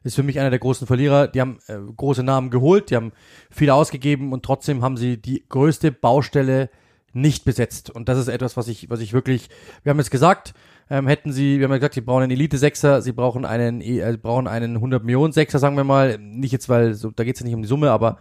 [0.03, 1.29] ist für mich einer der großen Verlierer.
[1.29, 3.13] Die haben äh, große Namen geholt, die haben
[3.51, 6.69] viel ausgegeben und trotzdem haben sie die größte Baustelle
[7.15, 7.91] nicht besetzt.
[7.91, 9.49] Und das ist etwas, was ich, was ich wirklich,
[9.83, 10.53] wir haben jetzt gesagt,
[10.91, 14.19] ähm, hätten sie, wir haben ja gesagt, sie brauchen einen Elite-Sechser, sie brauchen einen, äh,
[14.21, 16.19] brauchen einen 100-Millionen-Sechser, sagen wir mal.
[16.19, 18.19] Nicht jetzt, weil, so, da geht es ja nicht um die Summe, aber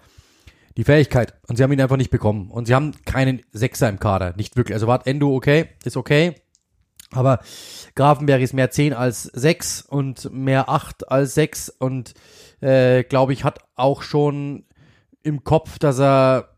[0.77, 1.33] die Fähigkeit.
[1.47, 2.49] Und sie haben ihn einfach nicht bekommen.
[2.49, 4.33] Und sie haben keinen Sechser im Kader.
[4.37, 4.75] Nicht wirklich.
[4.75, 6.35] Also war Endo okay, ist okay.
[7.13, 7.39] Aber
[7.95, 12.13] Grafenberg ist mehr 10 als 6 und mehr 8 als 6 und
[12.61, 14.65] äh, glaube ich, hat auch schon
[15.23, 16.49] im Kopf, dass er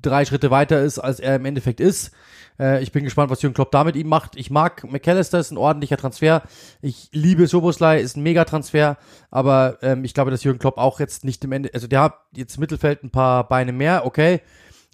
[0.00, 2.12] drei Schritte weiter ist, als er im Endeffekt ist.
[2.58, 4.36] Äh, ich bin gespannt, was Jürgen Klopp da mit ihm macht.
[4.36, 6.42] Ich mag McAllister, ist ein ordentlicher Transfer.
[6.80, 8.98] Ich liebe Soboslai, ist ein Megatransfer.
[9.30, 12.14] Aber ähm, ich glaube, dass Jürgen Klopp auch jetzt nicht im Ende, also der hat
[12.34, 14.40] jetzt im Mittelfeld ein paar Beine mehr, okay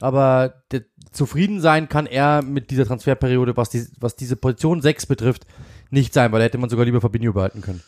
[0.01, 0.83] aber der,
[1.13, 5.47] zufrieden sein kann er mit dieser Transferperiode, was, die, was diese Position 6 betrifft,
[5.91, 7.83] nicht sein, weil da hätte man sogar lieber Fabinho behalten können.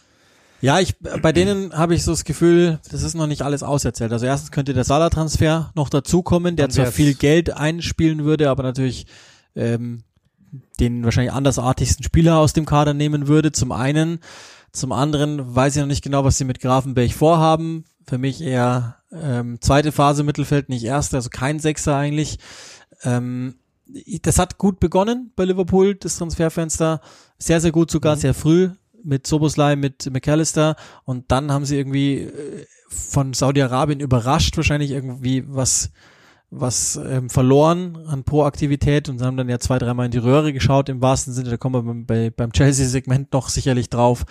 [0.62, 4.12] Ja, ich bei denen habe ich so das Gefühl, das ist noch nicht alles auserzählt.
[4.12, 9.06] Also erstens könnte der Salah-Transfer noch dazukommen, der zwar viel Geld einspielen würde, aber natürlich
[9.56, 10.02] ähm,
[10.78, 13.52] den wahrscheinlich andersartigsten Spieler aus dem Kader nehmen würde.
[13.52, 14.20] Zum einen,
[14.70, 17.84] zum anderen weiß ich noch nicht genau, was sie mit Grafenberg vorhaben.
[18.06, 22.38] Für mich eher ähm, zweite Phase Mittelfeld, nicht erste, also kein Sechser eigentlich.
[23.02, 23.56] Ähm,
[24.22, 27.00] das hat gut begonnen bei Liverpool, das Transferfenster.
[27.38, 28.20] Sehr, sehr gut sogar, mhm.
[28.20, 28.70] sehr früh
[29.02, 35.44] mit Soboslai, mit McAllister und dann haben sie irgendwie äh, von Saudi-Arabien überrascht wahrscheinlich irgendwie
[35.46, 35.90] was
[36.50, 40.88] was ähm, verloren an Proaktivität und haben dann ja zwei, dreimal in die Röhre geschaut
[40.88, 44.24] im wahrsten Sinne, da kommen wir bei, beim Chelsea-Segment noch sicherlich drauf.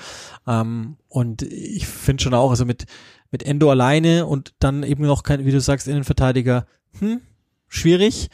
[0.46, 2.86] Ähm, und ich finde schon auch, also mit
[3.32, 6.65] mit Endo alleine und dann eben noch kein, wie du sagst, Innenverteidiger,
[7.00, 7.22] hm,
[7.68, 8.30] schwierig.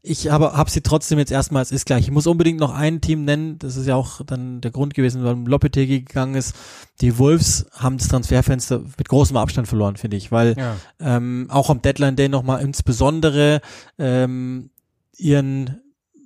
[0.00, 2.04] Ich habe hab sie trotzdem jetzt erstmal, es ist gleich.
[2.04, 5.24] Ich muss unbedingt noch ein Team nennen, das ist ja auch dann der Grund gewesen,
[5.24, 6.54] warum Lopetegi gegangen ist.
[7.00, 10.76] Die Wolves haben das Transferfenster mit großem Abstand verloren, finde ich, weil ja.
[11.00, 13.60] ähm, auch am Deadline Day nochmal insbesondere
[13.98, 14.70] ähm,
[15.16, 15.80] ihren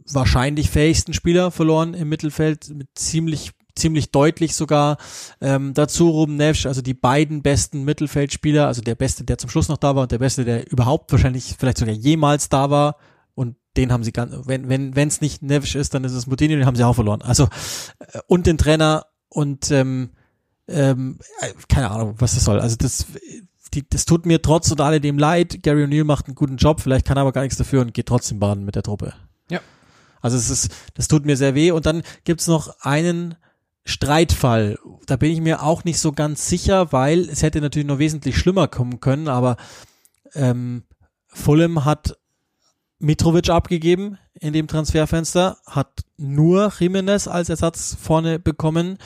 [0.06, 4.98] wahrscheinlich fähigsten Spieler verloren im Mittelfeld mit ziemlich ziemlich deutlich sogar.
[5.40, 9.68] Ähm, dazu Ruben Neves, also die beiden besten Mittelfeldspieler, also der Beste, der zum Schluss
[9.68, 12.96] noch da war und der Beste, der überhaupt wahrscheinlich vielleicht sogar jemals da war.
[13.34, 16.26] Und den haben sie ganz, wenn wenn wenn es nicht Neves ist, dann ist es
[16.26, 17.22] Moutinho, den haben sie auch verloren.
[17.22, 17.48] Also
[17.98, 20.10] äh, und den Trainer und ähm,
[20.68, 22.60] ähm, äh, keine Ahnung, was das soll.
[22.60, 23.06] Also das
[23.74, 25.62] die, das tut mir trotz und alledem leid.
[25.62, 28.06] Gary O'Neill macht einen guten Job, vielleicht kann er aber gar nichts dafür und geht
[28.06, 29.14] trotzdem baden mit der Truppe.
[29.50, 29.60] Ja.
[30.20, 31.70] Also es ist, das tut mir sehr weh.
[31.70, 33.34] Und dann gibt's noch einen
[33.84, 34.78] Streitfall.
[35.06, 38.38] Da bin ich mir auch nicht so ganz sicher, weil es hätte natürlich noch wesentlich
[38.38, 39.56] schlimmer kommen können, aber
[40.34, 40.84] ähm,
[41.28, 42.16] Fulham hat
[42.98, 48.98] Mitrovic abgegeben in dem Transferfenster, hat nur Jimenez als Ersatz vorne bekommen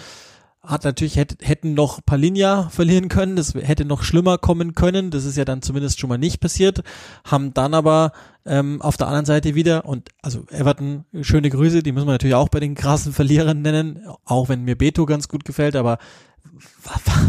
[0.66, 5.24] hat natürlich hätte, hätten noch Palinja verlieren können, das hätte noch schlimmer kommen können, das
[5.24, 6.82] ist ja dann zumindest schon mal nicht passiert,
[7.24, 8.12] haben dann aber
[8.44, 12.34] ähm, auf der anderen Seite wieder und also Everton schöne Grüße, die müssen wir natürlich
[12.34, 15.98] auch bei den krassen Verlierern nennen, auch wenn mir Beto ganz gut gefällt, aber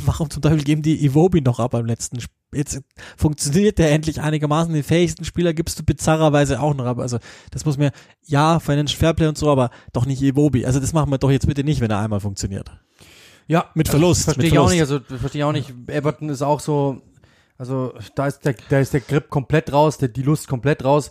[0.06, 2.36] warum zum Teufel geben die Iwobi noch ab am letzten Spiel?
[2.54, 2.82] Jetzt
[3.18, 4.74] funktioniert der endlich einigermaßen.
[4.74, 7.00] Den fähigsten Spieler gibst du bizarrerweise auch noch ab.
[7.00, 7.20] Also,
[7.52, 7.92] das muss mir,
[8.26, 10.66] ja, Financial Fairplay und so, aber doch nicht Iwobi.
[10.66, 12.72] Also, das machen wir doch jetzt bitte nicht, wenn er einmal funktioniert.
[13.48, 14.26] Ja, mit Verlust.
[14.26, 14.82] Verstehe ich auch nicht.
[14.82, 15.74] Also verstehe ich auch nicht.
[15.88, 17.02] Everton ist auch so.
[17.58, 21.10] Also da ist der, da ist der Grip komplett raus, der, die Lust komplett raus.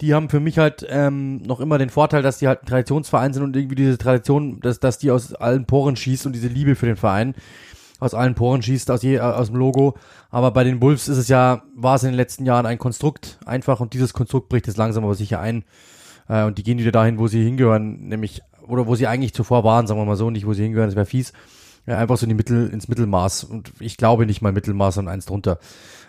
[0.00, 3.32] Die haben für mich halt ähm, noch immer den Vorteil, dass die halt ein Traditionsverein
[3.32, 6.74] sind und irgendwie diese Tradition, dass, dass die aus allen Poren schießt und diese Liebe
[6.74, 7.34] für den Verein
[8.00, 9.94] aus allen Poren schießt, aus, je, aus dem Logo.
[10.30, 13.38] Aber bei den Wolves ist es ja, war es in den letzten Jahren ein Konstrukt
[13.46, 15.64] einfach und dieses Konstrukt bricht jetzt langsam aber sicher ein.
[16.28, 19.64] Äh, und die gehen wieder dahin, wo sie hingehören, nämlich, oder wo sie eigentlich zuvor
[19.64, 21.32] waren, sagen wir mal so, nicht wo sie hingehören, das wäre fies.
[21.86, 23.44] Ja, einfach so in die Mittel, ins Mittelmaß.
[23.44, 25.58] Und ich glaube nicht mal Mittelmaß, sondern eins drunter.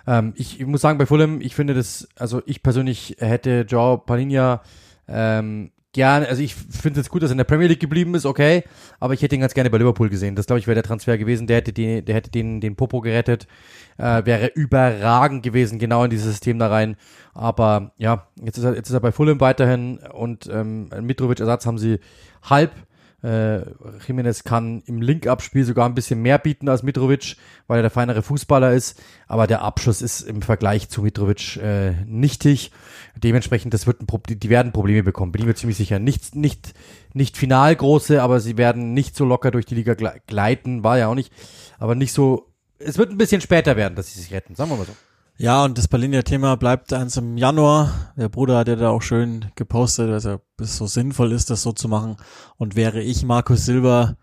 [0.07, 3.97] Ähm, ich, ich muss sagen, bei Fulham, ich finde das, also ich persönlich hätte Joao
[3.97, 4.61] Palinha
[5.07, 8.25] ähm, gerne, also ich finde es gut, dass er in der Premier League geblieben ist,
[8.25, 8.63] okay,
[8.99, 10.35] aber ich hätte ihn ganz gerne bei Liverpool gesehen.
[10.35, 12.99] Das glaube ich wäre der Transfer gewesen, der hätte den, der hätte den, den Popo
[12.99, 13.47] gerettet,
[13.97, 16.97] äh, wäre überragend gewesen, genau in dieses System da rein.
[17.33, 21.77] Aber ja, jetzt ist er, jetzt ist er bei Fulham weiterhin und ähm, Mitrovic-Ersatz haben
[21.77, 21.99] sie
[22.43, 22.71] halb
[23.25, 23.65] äh,
[24.05, 28.21] Jimenez kann im Link-Up-Spiel sogar ein bisschen mehr bieten als Mitrovic, weil er der feinere
[28.21, 29.01] Fußballer ist.
[29.27, 32.71] Aber der Abschluss ist im Vergleich zu Mitrovic äh, nichtig.
[33.15, 35.31] Dementsprechend, das wird ein Pro die werden Probleme bekommen.
[35.31, 35.97] Bin ich mir ziemlich sicher.
[35.97, 36.73] Nicht, nicht,
[37.13, 40.83] nicht final große, aber sie werden nicht so locker durch die Liga gleiten.
[40.83, 41.33] War ja auch nicht.
[41.79, 42.51] Aber nicht so.
[42.77, 44.53] Es wird ein bisschen später werden, dass sie sich retten.
[44.53, 44.93] Sagen wir mal so.
[45.37, 48.13] Ja, und das Berliner-Thema bleibt eins im Januar.
[48.15, 51.61] Der Bruder hat ja da auch schön gepostet, dass er es so sinnvoll ist, das
[51.61, 52.15] so zu machen.
[52.55, 54.15] Und wäre ich Markus Silber,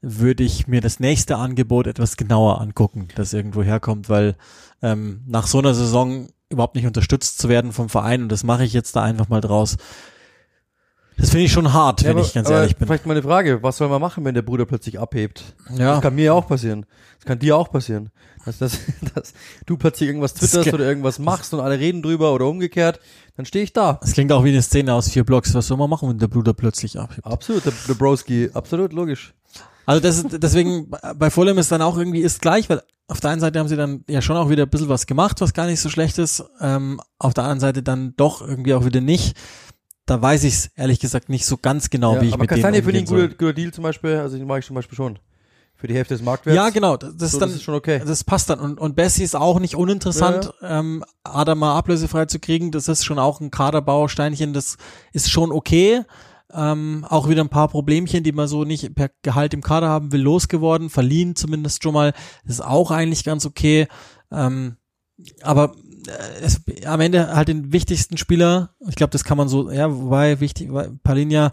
[0.00, 4.36] würde ich mir das nächste Angebot etwas genauer angucken, das irgendwo herkommt, weil
[4.80, 8.64] ähm, nach so einer Saison überhaupt nicht unterstützt zu werden vom Verein, und das mache
[8.64, 9.76] ich jetzt da einfach mal draus,
[11.16, 12.86] das finde ich schon hart, ja, wenn aber, ich ganz ehrlich bin.
[12.86, 15.54] Vielleicht mal eine Frage, was soll man machen, wenn der Bruder plötzlich abhebt?
[15.70, 15.92] Ja.
[15.92, 16.86] Das kann mir ja auch passieren.
[17.18, 18.10] Das kann dir auch passieren.
[18.44, 18.80] Dass, dass,
[19.14, 19.32] dass
[19.66, 23.00] du plötzlich irgendwas twitterst oder irgendwas machst und alle reden drüber oder umgekehrt,
[23.36, 23.98] dann stehe ich da.
[24.00, 25.54] Das klingt auch wie eine Szene aus vier Blocks.
[25.54, 27.26] Was soll man machen, wenn der Bruder plötzlich abhebt?
[27.26, 29.34] Absolut, der, der Broski, absolut logisch.
[29.86, 33.30] Also das ist, deswegen bei Fulham ist dann auch irgendwie ist gleich, weil auf der
[33.30, 35.66] einen Seite haben sie dann ja schon auch wieder ein bisschen was gemacht, was gar
[35.66, 36.42] nicht so schlecht ist.
[36.60, 39.36] Ähm, auf der anderen Seite dann doch irgendwie auch wieder nicht
[40.06, 42.80] da weiß ich es ehrlich gesagt nicht so ganz genau, ja, wie ich mit Kastanie
[42.80, 45.18] denen umgehen für den guter, Deal zum Beispiel, also den mache ich zum Beispiel schon.
[45.76, 46.56] Für die Hälfte des Marktwerts.
[46.56, 46.96] Ja, genau.
[46.96, 48.00] Das, so, ist dann, das ist schon okay.
[48.06, 48.60] Das passt dann.
[48.60, 50.78] Und, und Bessie ist auch nicht uninteressant, ja.
[50.78, 52.70] ähm, Adama ablösefrei zu kriegen.
[52.70, 54.52] Das ist schon auch ein Kaderbausteinchen.
[54.52, 54.76] Das
[55.12, 56.02] ist schon okay.
[56.52, 60.12] Ähm, auch wieder ein paar Problemchen, die man so nicht per Gehalt im Kader haben
[60.12, 60.90] will, losgeworden.
[60.90, 62.12] Verliehen zumindest schon mal.
[62.44, 63.88] Das ist auch eigentlich ganz okay.
[64.30, 64.76] Ähm,
[65.42, 65.74] aber
[66.40, 70.40] es, am Ende halt den wichtigsten Spieler, ich glaube, das kann man so, ja, wobei
[70.40, 70.70] wichtig,
[71.02, 71.52] Palinja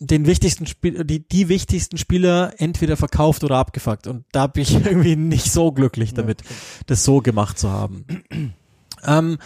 [0.00, 4.06] den wichtigsten Spiel, die, die wichtigsten Spieler entweder verkauft oder abgefuckt.
[4.06, 6.48] Und da bin ich irgendwie nicht so glücklich damit, ja.
[6.86, 8.06] das so gemacht zu haben.
[9.04, 9.38] ähm,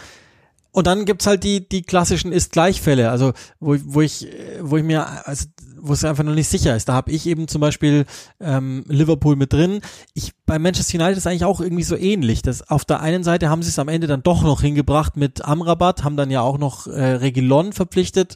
[0.71, 4.27] und dann gibt's halt die, die klassischen Ist-Gleich-Fälle, also wo, wo ich,
[4.59, 5.45] wo ich mir, also
[5.85, 6.87] wo es einfach noch nicht sicher ist.
[6.87, 8.05] Da habe ich eben zum Beispiel
[8.39, 9.81] ähm, Liverpool mit drin.
[10.13, 12.41] Ich bei Manchester United ist eigentlich auch irgendwie so ähnlich.
[12.41, 15.43] Dass auf der einen Seite haben sie es am Ende dann doch noch hingebracht mit
[15.43, 18.35] Amrabat, haben dann ja auch noch äh, Regilon verpflichtet,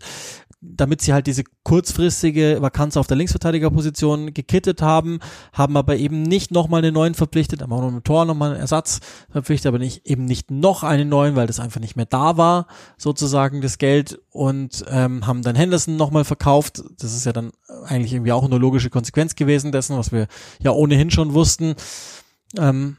[0.59, 5.19] damit sie halt diese kurzfristige Vakanz auf der Linksverteidigerposition gekittet haben,
[5.53, 8.59] haben aber eben nicht nochmal einen neuen verpflichtet, haben auch noch einen Tor, nochmal einen
[8.59, 12.37] Ersatz verpflichtet, aber nicht, eben nicht noch einen neuen, weil das einfach nicht mehr da
[12.37, 12.67] war,
[12.97, 16.83] sozusagen das Geld und ähm, haben dann Henderson nochmal verkauft.
[16.99, 17.51] Das ist ja dann
[17.85, 20.27] eigentlich irgendwie auch eine logische Konsequenz gewesen dessen, was wir
[20.59, 21.75] ja ohnehin schon wussten.
[22.57, 22.97] Ähm,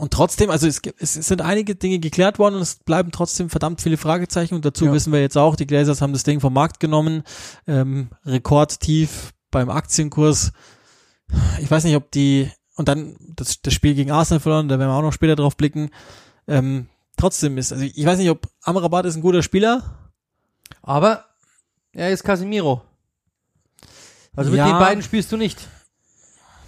[0.00, 3.82] und trotzdem, also es, es, sind einige Dinge geklärt worden und es bleiben trotzdem verdammt
[3.82, 4.54] viele Fragezeichen.
[4.54, 4.92] Und dazu ja.
[4.92, 7.22] wissen wir jetzt auch, die Glazers haben das Ding vom Markt genommen,
[7.66, 10.52] ähm, rekordtief beim Aktienkurs.
[11.60, 14.90] Ich weiß nicht, ob die, und dann das, das Spiel gegen Arsenal verloren, da werden
[14.90, 15.90] wir auch noch später drauf blicken.
[16.48, 20.12] Ähm, trotzdem ist, also ich weiß nicht, ob Amrabat ist ein guter Spieler.
[20.80, 21.26] Aber
[21.92, 22.80] er ist Casemiro.
[24.34, 25.68] Also mit ja, den beiden spielst du nicht.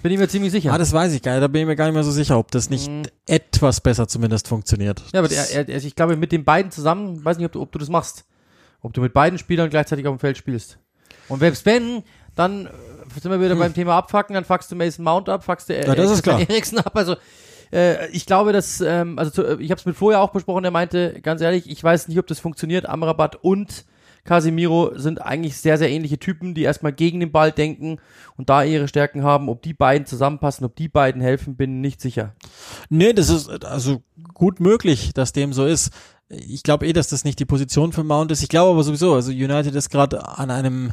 [0.02, 0.72] Bin ich mir ziemlich sicher.
[0.72, 1.42] Ah, das weiß ich gar nicht.
[1.42, 3.02] Da bin ich mir gar nicht mehr so sicher, ob das nicht mhm.
[3.26, 5.02] etwas besser zumindest funktioniert.
[5.12, 7.70] Ja, aber er, er, ich glaube, mit den beiden zusammen, weiß nicht, ob du, ob
[7.72, 8.24] du das machst.
[8.82, 10.78] Ob du mit beiden Spielern gleichzeitig auf dem Feld spielst.
[11.28, 12.02] Und selbst wenn,
[12.34, 12.70] dann äh,
[13.20, 13.60] sind wir wieder hm.
[13.60, 16.22] beim Thema abfacken, dann fuckst du Mason Mount ab, fuckst du äh, ja, das ist
[16.22, 16.40] klar.
[16.40, 16.96] Eriksen ab.
[16.96, 17.16] Also
[17.72, 20.72] äh, ich glaube, dass, ähm, also zu, ich habe es mit vorher auch besprochen, der
[20.72, 23.84] meinte, ganz ehrlich, ich weiß nicht, ob das funktioniert, Amrabat und
[24.24, 27.98] Casemiro sind eigentlich sehr, sehr ähnliche Typen, die erstmal gegen den Ball denken
[28.36, 29.48] und da ihre Stärken haben.
[29.48, 32.34] Ob die beiden zusammenpassen, ob die beiden helfen, bin nicht sicher.
[32.88, 35.92] Nee, das ist also gut möglich, dass dem so ist.
[36.28, 38.42] Ich glaube eh, dass das nicht die Position für Mount ist.
[38.42, 40.92] Ich glaube aber sowieso, also United ist gerade an einem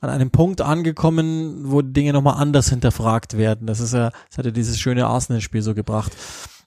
[0.00, 3.66] an einem Punkt angekommen, wo Dinge nochmal anders hinterfragt werden.
[3.66, 6.12] Das ist ja, das hat ja dieses schöne Arsenal-Spiel so gebracht.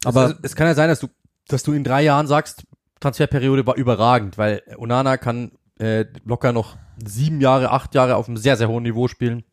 [0.06, 1.08] Aber es, es kann ja sein, dass du,
[1.48, 2.64] dass du in drei Jahren sagst,
[3.00, 8.38] Transferperiode war überragend, weil Onana kann äh, locker noch sieben Jahre, acht Jahre auf einem
[8.38, 9.44] sehr, sehr hohen Niveau spielen.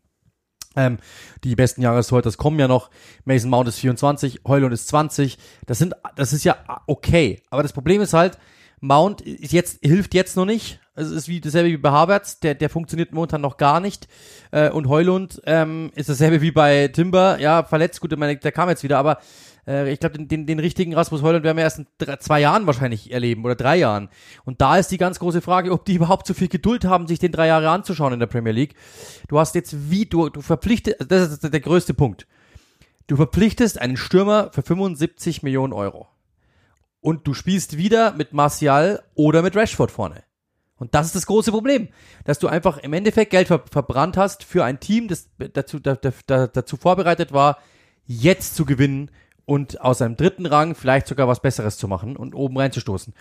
[0.76, 0.98] Ähm,
[1.42, 2.90] die besten Jahrestorhüter kommen ja noch.
[3.24, 5.38] Mason Mount ist 24, Heulund ist 20.
[5.66, 6.56] Das sind, das ist ja
[6.86, 7.42] okay.
[7.50, 8.38] Aber das Problem ist halt,
[8.80, 10.80] Mount ist jetzt, hilft jetzt noch nicht.
[11.00, 14.08] Es ist wie dasselbe wie bei Havertz, der, der funktioniert momentan noch gar nicht.
[14.50, 18.68] Äh, und Heulund ähm, ist dasselbe wie bei Timber, ja, verletzt, gut, meine, der kam
[18.68, 19.18] jetzt wieder, aber
[19.66, 22.40] äh, ich glaube, den, den, den richtigen Rasmus Heulund werden wir erst in drei, zwei
[22.40, 24.08] Jahren wahrscheinlich erleben oder drei Jahren.
[24.44, 27.18] Und da ist die ganz große Frage, ob die überhaupt so viel Geduld haben, sich
[27.18, 28.74] den drei Jahre anzuschauen in der Premier League.
[29.28, 32.26] Du hast jetzt wie, du, du verpflichtest, das ist der größte Punkt.
[33.06, 36.08] Du verpflichtest einen Stürmer für 75 Millionen Euro
[37.00, 40.22] und du spielst wieder mit Martial oder mit Rashford vorne.
[40.80, 41.88] Und das ist das große Problem,
[42.24, 45.96] dass du einfach im Endeffekt Geld ver verbrannt hast für ein Team, das dazu, da,
[46.26, 47.58] da, dazu vorbereitet war,
[48.06, 49.12] jetzt zu gewinnen
[49.44, 53.14] und aus einem dritten Rang vielleicht sogar was Besseres zu machen und oben reinzustoßen.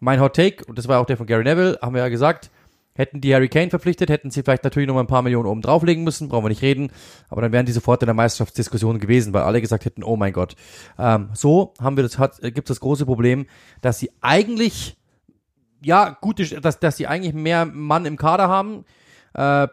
[0.00, 2.50] Mein Hot Take, und das war auch der von Gary Neville, haben wir ja gesagt,
[2.94, 5.62] Hätten die Harry Kane verpflichtet, hätten sie vielleicht natürlich noch mal ein paar Millionen oben
[5.62, 6.90] drauflegen müssen, brauchen wir nicht reden,
[7.30, 10.34] aber dann wären die sofort in der Meisterschaftsdiskussion gewesen, weil alle gesagt hätten, oh mein
[10.34, 10.56] Gott.
[10.98, 13.46] Ähm, so haben wir das, hat, gibt es das große Problem,
[13.80, 14.98] dass sie eigentlich,
[15.82, 18.84] ja, gute, dass, dass sie eigentlich mehr Mann im Kader haben.
[19.34, 19.68] Äh,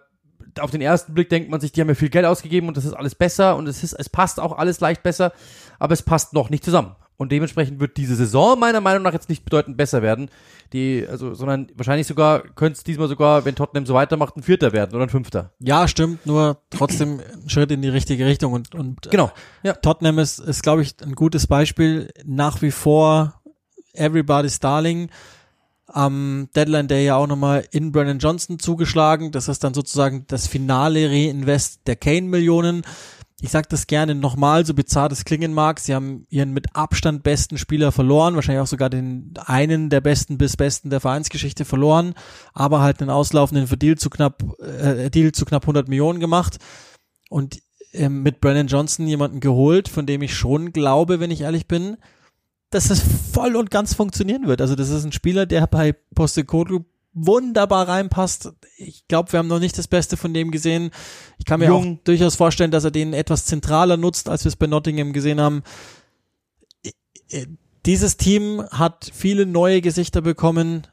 [0.60, 2.86] auf den ersten Blick denkt man sich, die haben ja viel Geld ausgegeben und das
[2.86, 5.32] ist alles besser und es ist, es passt auch alles leicht besser,
[5.78, 6.95] aber es passt noch nicht zusammen.
[7.17, 10.30] Und dementsprechend wird diese Saison meiner Meinung nach jetzt nicht bedeutend besser werden.
[10.72, 14.72] Die, also, sondern wahrscheinlich sogar, könnte es diesmal sogar, wenn Tottenham so weitermacht, ein Vierter
[14.72, 15.52] werden oder ein Fünfter.
[15.60, 19.32] Ja, stimmt, nur trotzdem ein Schritt in die richtige Richtung und, und genau.
[19.63, 19.74] Ja.
[19.74, 22.10] Tottenham ist, ist, glaube ich, ein gutes Beispiel.
[22.24, 23.41] Nach wie vor
[23.91, 25.10] Everybody's Darling.
[25.91, 29.32] Am Deadline Day ja auch nochmal in Brennan Johnson zugeschlagen.
[29.32, 32.84] Das ist dann sozusagen das finale Reinvest der Kane-Millionen.
[33.41, 37.23] Ich sage das gerne nochmal, so bizarr das klingen mag, sie haben ihren mit Abstand
[37.23, 42.15] besten Spieler verloren, wahrscheinlich auch sogar den einen der besten bis besten der Vereinsgeschichte verloren,
[42.54, 46.58] aber halt einen auslaufenden für Deal zu knapp, äh, Deal zu knapp 100 Millionen gemacht.
[47.30, 47.62] Und
[47.93, 51.95] äh, mit Brandon Johnson jemanden geholt, von dem ich schon glaube, wenn ich ehrlich bin,
[52.69, 53.01] dass es
[53.34, 54.62] voll und ganz funktionieren wird.
[54.62, 58.53] Also das ist ein Spieler, der bei Postecoglou wunderbar reinpasst.
[58.77, 60.91] Ich glaube, wir haben noch nicht das Beste von dem gesehen.
[61.38, 61.97] Ich kann mir Jung.
[61.99, 65.41] auch durchaus vorstellen, dass er den etwas zentraler nutzt, als wir es bei Nottingham gesehen
[65.41, 65.63] haben.
[67.86, 70.88] Dieses Team hat viele neue Gesichter bekommen.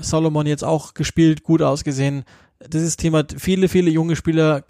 [0.00, 2.24] Solomon jetzt auch gespielt, gut ausgesehen.
[2.66, 4.62] Dieses Team hat viele, viele junge Spieler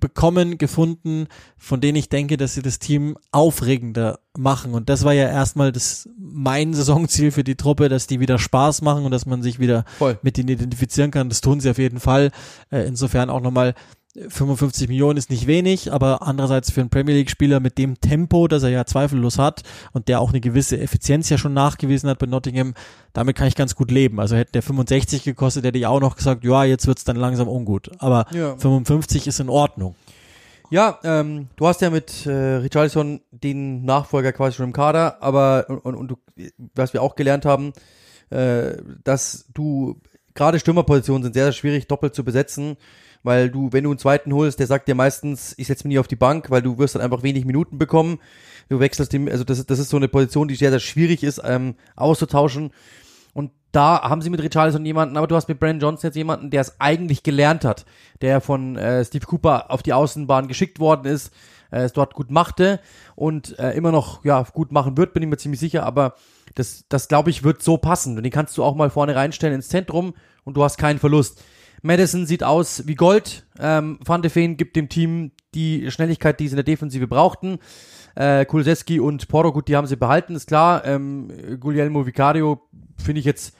[0.00, 1.26] bekommen, gefunden,
[1.56, 4.74] von denen ich denke, dass sie das Team aufregender machen.
[4.74, 8.82] Und das war ja erstmal das mein Saisonziel für die Truppe, dass die wieder Spaß
[8.82, 10.18] machen und dass man sich wieder Voll.
[10.22, 11.28] mit ihnen identifizieren kann.
[11.28, 12.30] Das tun sie auf jeden Fall.
[12.70, 13.74] Äh, insofern auch nochmal
[14.14, 18.62] 55 Millionen ist nicht wenig, aber andererseits für einen Premier League-Spieler mit dem Tempo, das
[18.62, 22.26] er ja zweifellos hat und der auch eine gewisse Effizienz ja schon nachgewiesen hat bei
[22.26, 22.74] Nottingham,
[23.14, 24.20] damit kann ich ganz gut leben.
[24.20, 27.48] Also hätte der 65 gekostet, hätte ich auch noch gesagt, ja, jetzt wird's dann langsam
[27.48, 27.90] ungut.
[27.98, 28.54] Aber ja.
[28.56, 29.94] 55 ist in Ordnung.
[30.68, 35.66] Ja, ähm, du hast ja mit äh, Richarlison den Nachfolger quasi schon im Kader, aber
[35.68, 36.16] und, und, und du,
[36.74, 37.72] was wir auch gelernt haben,
[38.30, 38.72] äh,
[39.04, 40.00] dass du
[40.34, 42.76] gerade Stürmerpositionen sind sehr, sehr schwierig doppelt zu besetzen
[43.22, 45.98] weil du, wenn du einen zweiten holst, der sagt dir meistens, ich setze mich nie
[45.98, 48.18] auf die Bank, weil du wirst dann einfach wenig Minuten bekommen.
[48.68, 51.40] Du wechselst dem, also das, das ist so eine Position, die sehr, sehr schwierig ist,
[51.44, 52.72] ähm, auszutauschen.
[53.34, 56.50] Und da haben sie mit Richarlison jemanden, aber du hast mit Brandon Johnson jetzt jemanden,
[56.50, 57.86] der es eigentlich gelernt hat,
[58.20, 61.32] der von äh, Steve Cooper auf die Außenbahn geschickt worden ist,
[61.70, 62.80] äh, es dort gut machte
[63.14, 66.14] und äh, immer noch ja gut machen wird, bin ich mir ziemlich sicher, aber
[66.54, 68.16] das, das glaube ich, wird so passen.
[68.16, 71.42] Und den kannst du auch mal vorne reinstellen ins Zentrum und du hast keinen Verlust.
[71.82, 73.44] Madison sieht aus wie Gold.
[73.58, 77.58] Ähm, Van de Feen gibt dem Team die Schnelligkeit, die sie in der Defensive brauchten.
[78.14, 80.84] Äh, Kulseski und Porto, gut, die haben sie behalten, ist klar.
[80.84, 82.60] Ähm, Guglielmo Vicario
[82.96, 83.54] finde ich jetzt,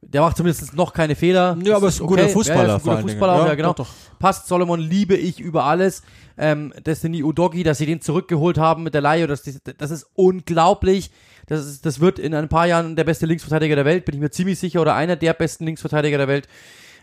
[0.00, 1.56] der macht zumindest noch keine Fehler.
[1.62, 2.14] Ja, aber ist ein okay.
[2.14, 2.68] guter Fußballer.
[2.68, 3.72] Ja, ist ein guter Fußballer, ja, ja, genau.
[3.72, 4.18] Doch, doch.
[4.18, 6.02] Passt, Solomon liebe ich über alles.
[6.38, 11.10] Ähm, Destiny Udogi, dass sie den zurückgeholt haben mit der Laie, das, das ist unglaublich.
[11.46, 14.20] Das, ist, das wird in ein paar Jahren der beste Linksverteidiger der Welt, bin ich
[14.20, 16.48] mir ziemlich sicher, oder einer der besten Linksverteidiger der Welt.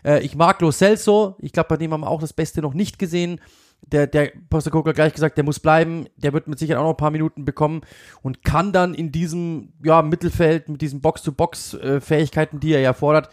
[0.04, 1.36] Äh, ich mag Lo Celso.
[1.40, 3.40] Ich glaube, bei dem haben wir auch das Beste noch nicht gesehen.
[3.86, 6.06] Der, der Postecoglou gleich gesagt, der muss bleiben.
[6.16, 7.82] Der wird mit Sicherheit auch noch ein paar Minuten bekommen
[8.22, 13.28] und kann dann in diesem ja, Mittelfeld mit diesen Box-to-Box-Fähigkeiten, die er ja fordert,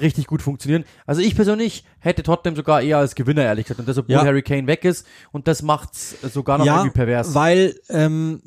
[0.00, 0.84] richtig gut funktionieren.
[1.06, 3.80] Also ich persönlich hätte Tottenham sogar eher als Gewinner, ehrlich gesagt.
[3.80, 4.24] Und das, obwohl ja.
[4.24, 5.06] Harry Kane weg ist.
[5.32, 7.34] Und das macht's sogar noch ja, irgendwie pervers.
[7.34, 8.40] weil ähm,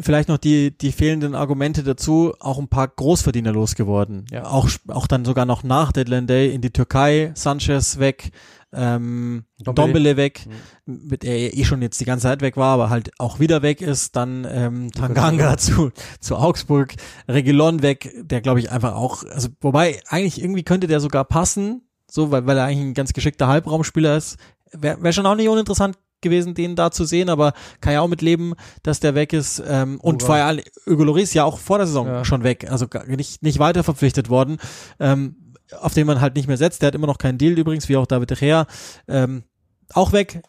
[0.00, 4.26] vielleicht noch die, die fehlenden Argumente dazu, auch ein paar Großverdiener losgeworden.
[4.30, 4.46] Ja.
[4.46, 8.30] Auch, auch dann sogar noch nach Deadline Day in die Türkei, Sanchez weg,
[8.76, 10.46] ähm, Dombele, weg,
[10.84, 11.08] mhm.
[11.08, 13.80] mit der eh schon jetzt die ganze Zeit weg war, aber halt auch wieder weg
[13.80, 16.94] ist, dann ähm, Tanganga zu, zu Augsburg,
[17.28, 21.82] Regilon weg, der glaube ich einfach auch, also wobei eigentlich irgendwie könnte der sogar passen,
[22.08, 24.36] so, weil, weil er eigentlich ein ganz geschickter Halbraumspieler ist,
[24.72, 28.08] wäre wär schon auch nicht uninteressant gewesen, den da zu sehen, aber kann ja auch
[28.08, 29.62] mit leben, dass der weg ist.
[29.66, 32.24] Ähm, und vor allem Hugo Loris ja auch vor der Saison ja.
[32.24, 34.58] schon weg, also nicht, nicht weiter verpflichtet worden,
[34.98, 35.36] ähm,
[35.80, 36.82] auf den man halt nicht mehr setzt.
[36.82, 38.64] Der hat immer noch keinen Deal übrigens, wie auch David De.
[39.08, 39.44] Ähm,
[39.92, 40.42] auch weg,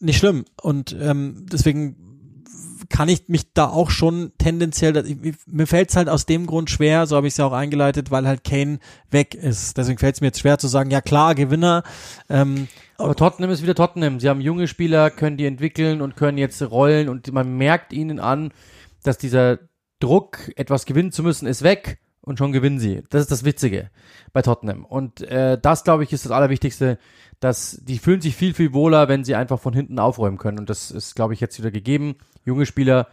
[0.00, 0.44] nicht schlimm.
[0.60, 1.96] Und ähm, deswegen
[2.88, 5.04] kann ich mich da auch schon tendenziell,
[5.46, 8.10] mir fällt es halt aus dem Grund schwer, so habe ich es ja auch eingeleitet,
[8.10, 8.78] weil halt Kane
[9.10, 9.76] weg ist.
[9.76, 11.82] Deswegen fällt es mir jetzt schwer zu sagen, ja klar, Gewinner.
[12.28, 14.20] Ähm, aber Tottenham ist wieder Tottenham.
[14.20, 18.20] Sie haben junge Spieler, können die entwickeln und können jetzt rollen und man merkt ihnen
[18.20, 18.52] an,
[19.02, 19.58] dass dieser
[20.00, 23.02] Druck, etwas gewinnen zu müssen, ist weg und schon gewinnen sie.
[23.10, 23.90] Das ist das Witzige
[24.32, 24.84] bei Tottenham.
[24.84, 26.98] Und äh, das, glaube ich, ist das Allerwichtigste,
[27.40, 30.58] dass die fühlen sich viel, viel wohler, wenn sie einfach von hinten aufräumen können.
[30.58, 32.16] Und das ist, glaube ich, jetzt wieder gegeben.
[32.44, 33.08] Junge Spieler,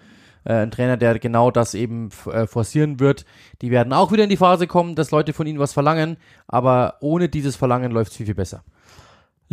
[0.46, 3.26] äh, ein Trainer, der genau das eben äh, forcieren wird.
[3.62, 6.96] Die werden auch wieder in die Phase kommen, dass Leute von ihnen was verlangen, aber
[7.02, 8.64] ohne dieses Verlangen läuft es viel, viel besser.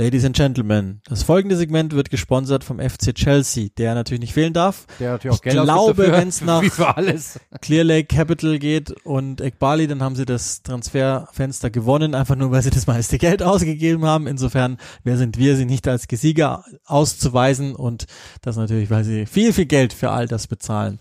[0.01, 4.53] Ladies and Gentlemen, das folgende Segment wird gesponsert vom FC Chelsea, der natürlich nicht fehlen
[4.53, 4.87] darf.
[5.01, 6.63] Der natürlich auch Geld ich glaube, wenn es nach
[7.61, 12.63] Clear Lake Capital geht und Ekbali, dann haben sie das Transferfenster gewonnen, einfach nur, weil
[12.63, 14.29] sie das meiste Geld ausgegeben haben.
[14.29, 18.07] Insofern, wer sind wir, sie nicht als Gesieger auszuweisen und
[18.41, 21.01] das natürlich, weil sie viel, viel Geld für all das bezahlen.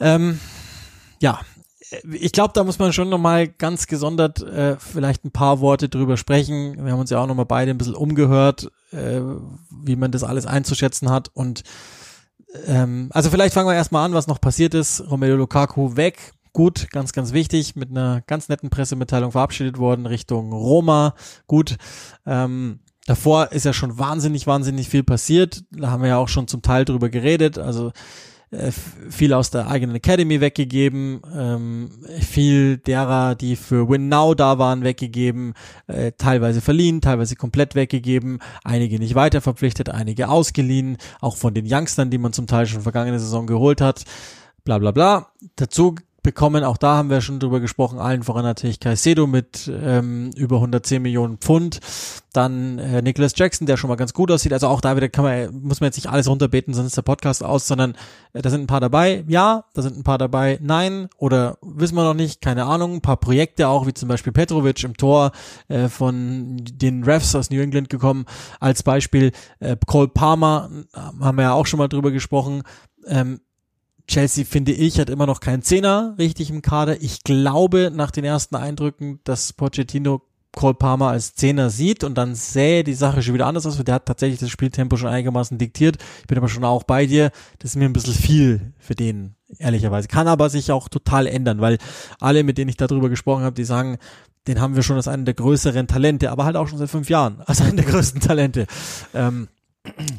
[0.00, 0.38] Ähm,
[1.18, 1.40] ja,
[2.10, 6.16] ich glaube, da muss man schon nochmal ganz gesondert äh, vielleicht ein paar Worte drüber
[6.16, 6.84] sprechen.
[6.84, 9.20] Wir haben uns ja auch nochmal beide ein bisschen umgehört, äh,
[9.70, 11.30] wie man das alles einzuschätzen hat.
[11.34, 11.62] Und
[12.66, 15.02] ähm, also vielleicht fangen wir erstmal an, was noch passiert ist.
[15.10, 16.32] Romelu Lukaku weg.
[16.52, 21.14] Gut, ganz, ganz wichtig, mit einer ganz netten Pressemitteilung verabschiedet worden Richtung Roma.
[21.48, 21.76] Gut.
[22.26, 25.64] Ähm, davor ist ja schon wahnsinnig, wahnsinnig viel passiert.
[25.72, 27.58] Da haben wir ja auch schon zum Teil drüber geredet.
[27.58, 27.92] Also
[29.10, 31.90] viel aus der eigenen Academy weggegeben, ähm,
[32.20, 35.54] viel derer, die für Win da waren, weggegeben,
[35.86, 41.66] äh, teilweise verliehen, teilweise komplett weggegeben, einige nicht weiter verpflichtet, einige ausgeliehen, auch von den
[41.68, 44.04] Youngstern, die man zum Teil schon vergangene Saison geholt hat,
[44.64, 45.28] bla bla bla.
[45.56, 46.64] Dazu bekommen.
[46.64, 48.00] Auch da haben wir schon drüber gesprochen.
[48.00, 51.78] Allen voran natürlich Caicedo mit ähm, über 110 Millionen Pfund.
[52.32, 54.52] Dann äh, Nicholas Jackson, der schon mal ganz gut aussieht.
[54.52, 57.02] Also auch da wieder kann man, muss man jetzt nicht alles runterbeten, sonst ist der
[57.02, 57.94] Podcast aus, sondern
[58.32, 59.24] äh, da sind ein paar dabei.
[59.28, 60.58] Ja, da sind ein paar dabei.
[60.60, 61.08] Nein.
[61.18, 62.40] Oder wissen wir noch nicht.
[62.40, 62.94] Keine Ahnung.
[62.94, 65.30] Ein paar Projekte auch, wie zum Beispiel Petrovic im Tor
[65.68, 68.24] äh, von den Refs aus New England gekommen.
[68.58, 72.62] Als Beispiel äh, Cole Palmer, haben wir ja auch schon mal drüber gesprochen.
[73.06, 73.40] Ähm,
[74.06, 77.00] Chelsea, finde ich, hat immer noch keinen Zehner richtig im Kader.
[77.00, 80.22] Ich glaube, nach den ersten Eindrücken, dass Pochettino
[80.54, 83.94] Cole Palmer als Zehner sieht und dann sähe die Sache schon wieder anders aus, der
[83.94, 85.96] hat tatsächlich das Spieltempo schon einigermaßen diktiert.
[86.20, 87.30] Ich bin aber schon auch bei dir.
[87.58, 90.08] Das ist mir ein bisschen viel für den, ehrlicherweise.
[90.08, 91.78] Kann aber sich auch total ändern, weil
[92.20, 93.98] alle, mit denen ich darüber gesprochen habe, die sagen,
[94.46, 97.08] den haben wir schon als einen der größeren Talente, aber halt auch schon seit fünf
[97.08, 98.66] Jahren als einen der größten Talente.
[99.14, 99.48] Ähm,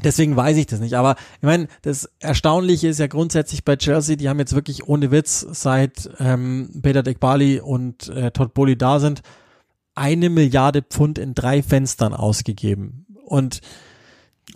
[0.04, 0.94] Deswegen weiß ich das nicht.
[0.96, 5.10] Aber ich meine, das Erstaunliche ist ja grundsätzlich bei Chelsea, die haben jetzt wirklich ohne
[5.12, 9.22] Witz, seit ähm, Peter Dekbali und äh, Todd Bowley da sind,
[9.96, 13.08] eine Milliarde Pfund in drei Fenstern ausgegeben.
[13.26, 13.62] Und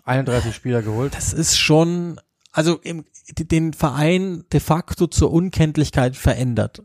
[0.06, 1.16] 31 Spieler geholt.
[1.16, 2.20] Das ist schon,
[2.52, 3.06] also im,
[3.38, 6.84] den Verein de facto zur Unkenntlichkeit verändert.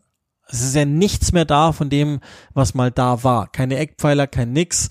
[0.49, 2.21] Es ist ja nichts mehr da von dem,
[2.53, 3.51] was mal da war.
[3.51, 4.89] Keine Eckpfeiler, kein Nix.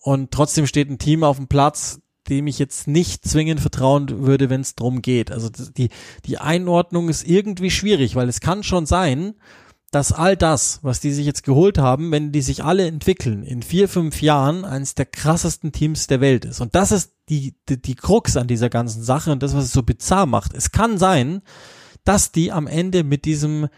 [0.00, 4.50] Und trotzdem steht ein Team auf dem Platz, dem ich jetzt nicht zwingend vertrauen würde,
[4.50, 5.30] wenn es drum geht.
[5.30, 5.88] Also die,
[6.24, 9.34] die Einordnung ist irgendwie schwierig, weil es kann schon sein,
[9.90, 13.62] dass all das, was die sich jetzt geholt haben, wenn die sich alle entwickeln, in
[13.62, 16.60] vier, fünf Jahren eines der krassesten Teams der Welt ist.
[16.60, 19.72] Und das ist die, die, die Krux an dieser ganzen Sache und das, was es
[19.72, 20.52] so bizarr macht.
[20.52, 21.40] Es kann sein,
[22.04, 23.68] dass die am Ende mit diesem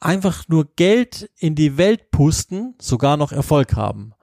[0.00, 4.14] einfach nur Geld in die Welt pusten, sogar noch Erfolg haben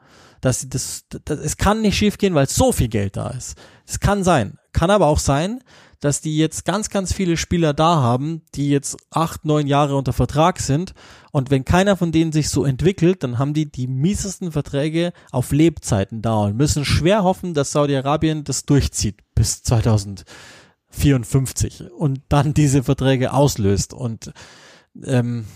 [0.45, 3.57] dass das, das, es kann nicht schiefgehen, weil so viel Geld da ist.
[3.87, 4.59] Es kann sein.
[4.73, 5.63] Kann aber auch sein,
[6.01, 10.13] dass die jetzt ganz, ganz viele Spieler da haben, die jetzt acht, neun Jahre unter
[10.13, 10.93] Vertrag sind.
[11.31, 15.51] Und wenn keiner von denen sich so entwickelt, dann haben die die miesesten Verträge auf
[15.51, 22.83] Lebzeiten da und müssen schwer hoffen, dass Saudi-Arabien das durchzieht bis 2054 und dann diese
[22.83, 23.95] Verträge auslöst.
[23.95, 24.31] Und
[25.03, 25.47] ähm,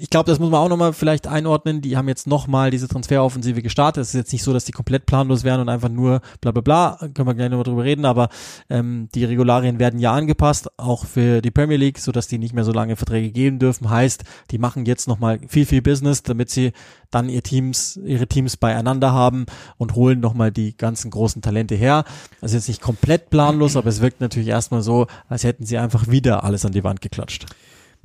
[0.00, 1.80] ich glaube, das muss man auch nochmal vielleicht einordnen.
[1.80, 4.02] Die haben jetzt nochmal diese Transferoffensive gestartet.
[4.02, 6.60] Es ist jetzt nicht so, dass die komplett planlos wären und einfach nur bla bla
[6.60, 6.98] bla.
[7.14, 8.28] Können wir gleich nochmal drüber reden, aber
[8.70, 12.64] ähm, die Regularien werden ja angepasst, auch für die Premier League, sodass die nicht mehr
[12.64, 13.90] so lange Verträge geben dürfen.
[13.90, 16.72] Heißt, die machen jetzt nochmal viel, viel Business, damit sie
[17.10, 19.46] dann ihr Teams, ihre Teams beieinander haben
[19.76, 22.04] und holen nochmal die ganzen großen Talente her.
[22.40, 26.08] Also jetzt nicht komplett planlos, aber es wirkt natürlich erstmal so, als hätten sie einfach
[26.08, 27.46] wieder alles an die Wand geklatscht.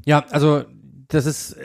[0.05, 0.63] Ja, also
[1.13, 1.55] das ist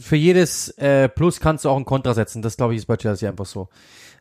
[0.00, 2.42] für jedes äh, Plus kannst du auch ein Kontra setzen.
[2.42, 3.68] Das glaube ich ist bei Chelsea einfach so.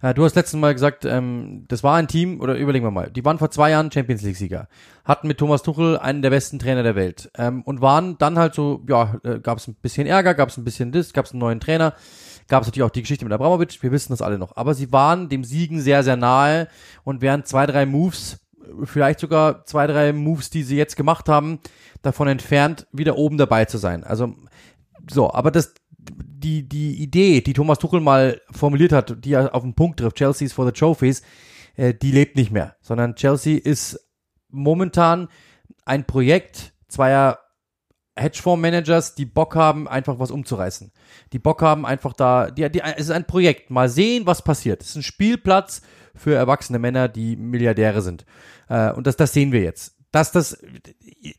[0.02, 3.10] Äh, du hast letztes Mal gesagt, ähm, das war ein Team, oder überlegen wir mal,
[3.10, 4.68] die waren vor zwei Jahren Champions League-Sieger,
[5.06, 8.54] hatten mit Thomas Tuchel einen der besten Trainer der Welt ähm, und waren dann halt
[8.54, 11.32] so, ja, äh, gab es ein bisschen Ärger, gab es ein bisschen das, gab es
[11.32, 11.94] einen neuen Trainer,
[12.48, 14.92] gab es natürlich auch die Geschichte mit Abramovic, wir wissen das alle noch, aber sie
[14.92, 16.68] waren dem Siegen sehr, sehr nahe
[17.04, 18.40] und während zwei, drei Moves,
[18.84, 21.60] vielleicht sogar zwei, drei Moves, die sie jetzt gemacht haben,
[22.02, 24.04] davon entfernt, wieder oben dabei zu sein.
[24.04, 24.36] Also
[25.10, 29.64] so, aber das, die, die Idee, die Thomas Tuchel mal formuliert hat, die er auf
[29.64, 31.22] den Punkt trifft, Chelsea's for the Trophies,
[31.76, 34.00] äh, die lebt nicht mehr, sondern Chelsea ist
[34.50, 35.28] momentan
[35.86, 37.40] ein Projekt zweier
[38.18, 40.92] Hedgefonds-Managers, die Bock haben, einfach was umzureißen.
[41.34, 43.70] Die Bock haben einfach da, die, die, es ist ein Projekt.
[43.70, 44.82] Mal sehen, was passiert.
[44.82, 45.82] Es ist ein Spielplatz
[46.16, 48.26] für erwachsene Männer, die Milliardäre sind.
[48.70, 50.58] Äh, und das, das sehen wir jetzt dass das,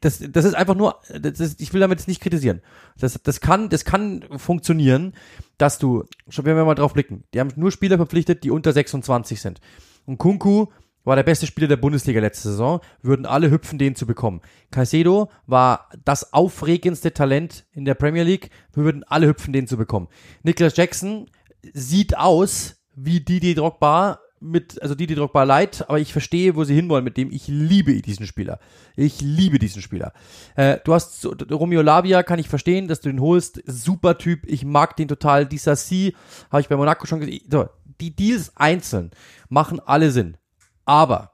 [0.00, 2.60] das, das ist einfach nur, das ist, ich will damit nicht kritisieren.
[2.98, 5.14] Das, das kann, das kann funktionieren,
[5.56, 9.40] dass du, wenn wir mal drauf blicken, die haben nur Spieler verpflichtet, die unter 26
[9.40, 9.60] sind.
[10.04, 10.66] Und Kunku
[11.04, 14.42] war der beste Spieler der Bundesliga letzte Saison, würden alle hüpfen, den zu bekommen.
[14.70, 19.78] Caicedo war das aufregendste Talent in der Premier League, wir würden alle hüpfen, den zu
[19.78, 20.08] bekommen.
[20.42, 21.30] Niklas Jackson
[21.72, 26.74] sieht aus wie Didi Drogba mit, also Didi Drogba leid, aber ich verstehe, wo sie
[26.74, 27.30] hinwollen mit dem.
[27.30, 28.59] Ich liebe diesen Spieler.
[28.97, 30.12] Ich liebe diesen Spieler.
[30.57, 33.62] Äh, du hast Romeo Lavia, kann ich verstehen, dass du den holst.
[33.66, 34.47] Super Typ.
[34.47, 35.47] Ich mag den total.
[35.47, 36.14] Dieser C
[36.51, 37.43] habe ich bei Monaco schon gesehen.
[37.51, 37.68] So,
[38.01, 39.11] die Deals einzeln
[39.49, 40.36] machen alle Sinn.
[40.84, 41.32] Aber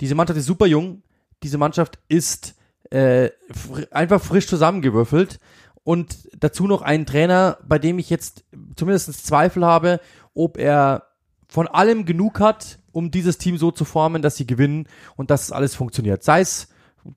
[0.00, 1.02] diese Mannschaft ist super jung.
[1.42, 2.54] Diese Mannschaft ist
[2.90, 5.38] äh, fr einfach frisch zusammengewürfelt.
[5.84, 8.44] Und dazu noch einen Trainer, bei dem ich jetzt
[8.76, 10.00] zumindest Zweifel habe,
[10.34, 11.07] ob er
[11.48, 14.86] von allem genug hat, um dieses Team so zu formen, dass sie gewinnen
[15.16, 16.22] und dass alles funktioniert.
[16.22, 16.68] Sei es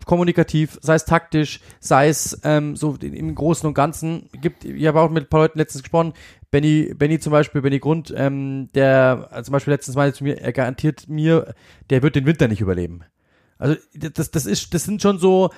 [0.06, 4.30] kommunikativ, sei es taktisch, sei es ähm, so im Großen und Ganzen.
[4.42, 6.14] Gibt, ich habe auch mit ein paar Leuten letztens gesprochen.
[6.50, 10.40] Benny, Benny zum Beispiel, Benny Grund, ähm, der also zum Beispiel letztens meinte zu mir,
[10.40, 11.54] er garantiert mir,
[11.90, 13.02] der wird den Winter nicht überleben.
[13.58, 15.52] Also das, das ist, das sind schon so,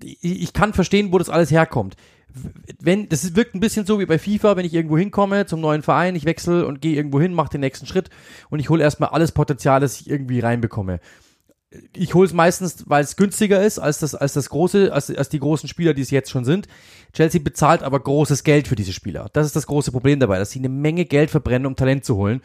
[0.00, 1.96] ich kann verstehen, wo das alles herkommt
[2.80, 5.82] wenn, das wirkt ein bisschen so wie bei FIFA, wenn ich irgendwo hinkomme zum neuen
[5.82, 8.10] Verein, ich wechsle und gehe irgendwo hin, mache den nächsten Schritt
[8.50, 11.00] und ich hole erstmal alles Potenzial, das ich irgendwie reinbekomme.
[11.94, 15.28] Ich hole es meistens, weil es günstiger ist als das, als das große, als, als
[15.28, 16.66] die großen Spieler, die es jetzt schon sind.
[17.12, 19.28] Chelsea bezahlt aber großes Geld für diese Spieler.
[19.34, 22.16] Das ist das große Problem dabei, dass sie eine Menge Geld verbrennen, um Talent zu
[22.16, 22.40] holen.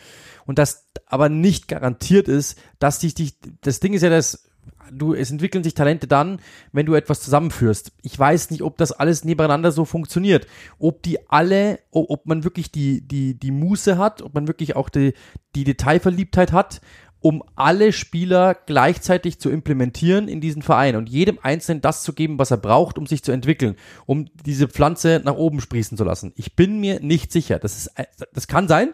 [0.45, 4.43] Und das aber nicht garantiert ist, dass dich, dich, das Ding ist ja, dass
[4.91, 6.39] du, es entwickeln sich Talente dann,
[6.71, 7.91] wenn du etwas zusammenführst.
[8.01, 10.47] Ich weiß nicht, ob das alles nebeneinander so funktioniert.
[10.79, 14.89] Ob die alle, ob man wirklich die, die, die Muße hat, ob man wirklich auch
[14.89, 15.13] die,
[15.55, 16.81] die Detailverliebtheit hat,
[17.23, 22.37] um alle Spieler gleichzeitig zu implementieren in diesen Verein und jedem Einzelnen das zu geben,
[22.37, 26.33] was er braucht, um sich zu entwickeln, um diese Pflanze nach oben sprießen zu lassen.
[26.35, 27.59] Ich bin mir nicht sicher.
[27.59, 27.91] Das ist,
[28.33, 28.93] das kann sein,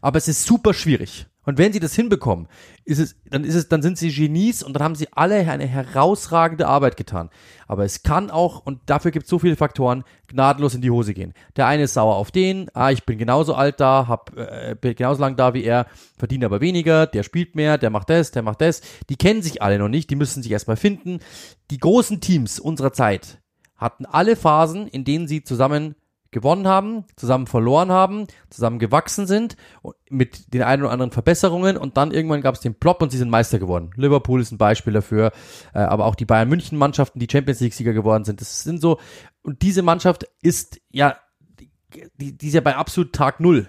[0.00, 1.26] aber es ist super schwierig.
[1.48, 2.46] Und wenn sie das hinbekommen,
[2.84, 5.66] ist es, dann ist es, dann sind sie Genies und dann haben sie alle eine
[5.66, 7.30] herausragende Arbeit getan.
[7.66, 11.14] Aber es kann auch, und dafür gibt es so viele Faktoren, gnadenlos in die Hose
[11.14, 11.32] gehen.
[11.56, 14.94] Der eine ist sauer auf den, ah, ich bin genauso alt da, hab, äh, bin
[14.94, 15.86] genauso lang da wie er,
[16.18, 18.82] verdient aber weniger, der spielt mehr, der macht das, der macht das.
[19.08, 21.20] Die kennen sich alle noch nicht, die müssen sich erstmal finden.
[21.70, 23.38] Die großen Teams unserer Zeit
[23.74, 25.94] hatten alle Phasen, in denen sie zusammen
[26.30, 29.56] gewonnen haben, zusammen verloren haben, zusammen gewachsen sind
[30.10, 33.18] mit den ein oder anderen Verbesserungen und dann irgendwann gab es den Plop und sie
[33.18, 33.90] sind Meister geworden.
[33.96, 35.32] Liverpool ist ein Beispiel dafür,
[35.74, 38.40] äh, aber auch die Bayern München Mannschaften, die Champions League Sieger geworden sind.
[38.40, 38.98] Das sind so
[39.42, 41.16] und diese Mannschaft ist ja
[42.20, 43.66] die, die ist ja bei absolut Tag null.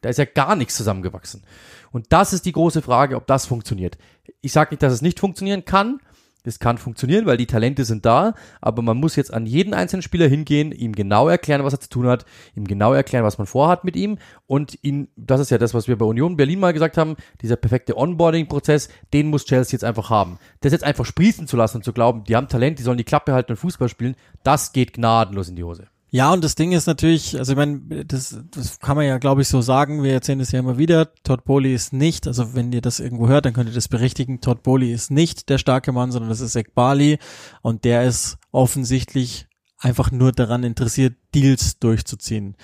[0.00, 1.44] Da ist ja gar nichts zusammengewachsen.
[1.92, 3.98] Und das ist die große Frage, ob das funktioniert.
[4.40, 6.00] Ich sage nicht, dass es nicht funktionieren kann,
[6.44, 10.02] es kann funktionieren, weil die Talente sind da, aber man muss jetzt an jeden einzelnen
[10.02, 12.24] Spieler hingehen, ihm genau erklären, was er zu tun hat,
[12.54, 15.88] ihm genau erklären, was man vorhat mit ihm und ihn, das ist ja das, was
[15.88, 20.10] wir bei Union Berlin mal gesagt haben, dieser perfekte Onboarding-Prozess, den muss Chelsea jetzt einfach
[20.10, 20.38] haben.
[20.60, 23.04] Das jetzt einfach sprießen zu lassen und zu glauben, die haben Talent, die sollen die
[23.04, 25.91] Klappe halten und Fußball spielen, das geht gnadenlos in die Hose.
[26.14, 29.40] Ja, und das Ding ist natürlich, also ich meine, das, das kann man ja, glaube
[29.40, 30.02] ich, so sagen.
[30.02, 31.10] Wir erzählen das ja immer wieder.
[31.24, 34.42] Todd Bowley ist nicht, also wenn ihr das irgendwo hört, dann könnt ihr das berichtigen.
[34.42, 37.18] Todd Bowley ist nicht der starke Mann, sondern das ist Ekbali
[37.62, 39.48] und der ist offensichtlich
[39.78, 42.56] einfach nur daran interessiert, Deals durchzuziehen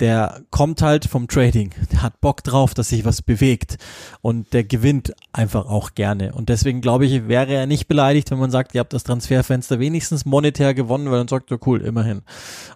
[0.00, 3.78] der kommt halt vom Trading, der hat Bock drauf, dass sich was bewegt
[4.22, 6.32] und der gewinnt einfach auch gerne.
[6.34, 9.78] Und deswegen glaube ich, wäre er nicht beleidigt, wenn man sagt, ihr habt das Transferfenster
[9.78, 12.22] wenigstens monetär gewonnen, weil dann sagt er, cool, immerhin.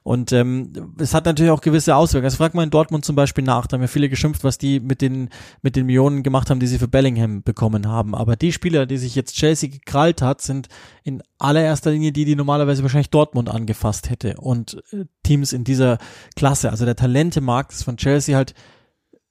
[0.04, 2.26] Und ähm, es hat natürlich auch gewisse Auswirkungen.
[2.26, 4.78] Also fragt mal in Dortmund zum Beispiel nach, da haben ja viele geschimpft, was die
[4.78, 8.14] mit den, mit den Millionen gemacht haben, die sie für Bellingham bekommen haben.
[8.14, 10.68] Aber die Spieler, die sich jetzt Chelsea gekrallt hat, sind
[11.02, 14.36] in allererster Linie die, die normalerweise wahrscheinlich Dortmund angefasst hätte.
[14.38, 15.98] Und äh, Teams in dieser
[16.36, 16.70] Klasse.
[16.70, 18.54] Also der Talentemarkt ist von Chelsea halt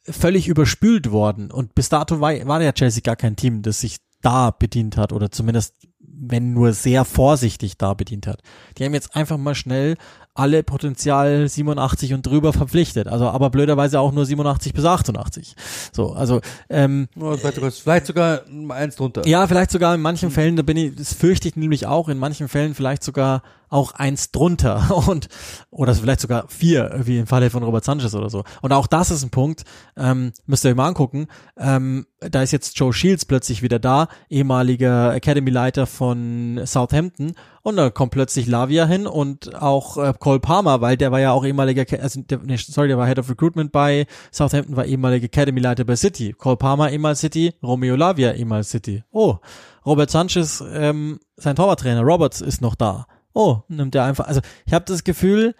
[0.04, 1.52] völlig überspült worden.
[1.52, 5.12] Und bis dato war, war ja Chelsea gar kein Team, das sich da bedient hat
[5.12, 5.74] oder zumindest
[6.20, 8.42] wenn nur sehr vorsichtig da bedient hat.
[8.78, 9.96] Die haben jetzt einfach mal schnell
[10.34, 13.08] alle Potenzial 87 und drüber verpflichtet.
[13.08, 15.56] Also aber blöderweise auch nur 87 bis 88.
[15.92, 19.28] So, also ähm, vielleicht sogar eins drunter.
[19.28, 22.18] Ja, vielleicht sogar in manchen Fällen, da bin ich, das fürchte ich nämlich auch, in
[22.18, 25.30] manchen Fällen vielleicht sogar auch eins drunter und
[25.70, 28.44] oder vielleicht sogar vier, wie im Falle von Robert Sanchez oder so.
[28.62, 29.64] Und auch das ist ein Punkt,
[29.96, 31.28] ähm, müsst ihr euch mal angucken.
[31.58, 37.34] Ähm, da ist jetzt Joe Shields plötzlich wieder da, ehemaliger Academy-Leiter von Southampton
[37.68, 41.34] und da kommt plötzlich Lavia hin und auch äh, Cole Palmer, weil der war ja
[41.34, 45.26] auch ehemaliger, also der, nee, sorry, der war Head of Recruitment bei Southampton, war ehemaliger
[45.26, 46.32] Academy-Leiter bei City.
[46.32, 49.04] Cole Palmer ehemals City, Romeo Lavia ehemals City.
[49.12, 49.40] Oh,
[49.86, 53.06] Robert Sanchez, ähm, sein Torwarttrainer Roberts ist noch da.
[53.34, 54.28] Oh, nimmt er einfach.
[54.28, 55.56] Also ich habe das Gefühl,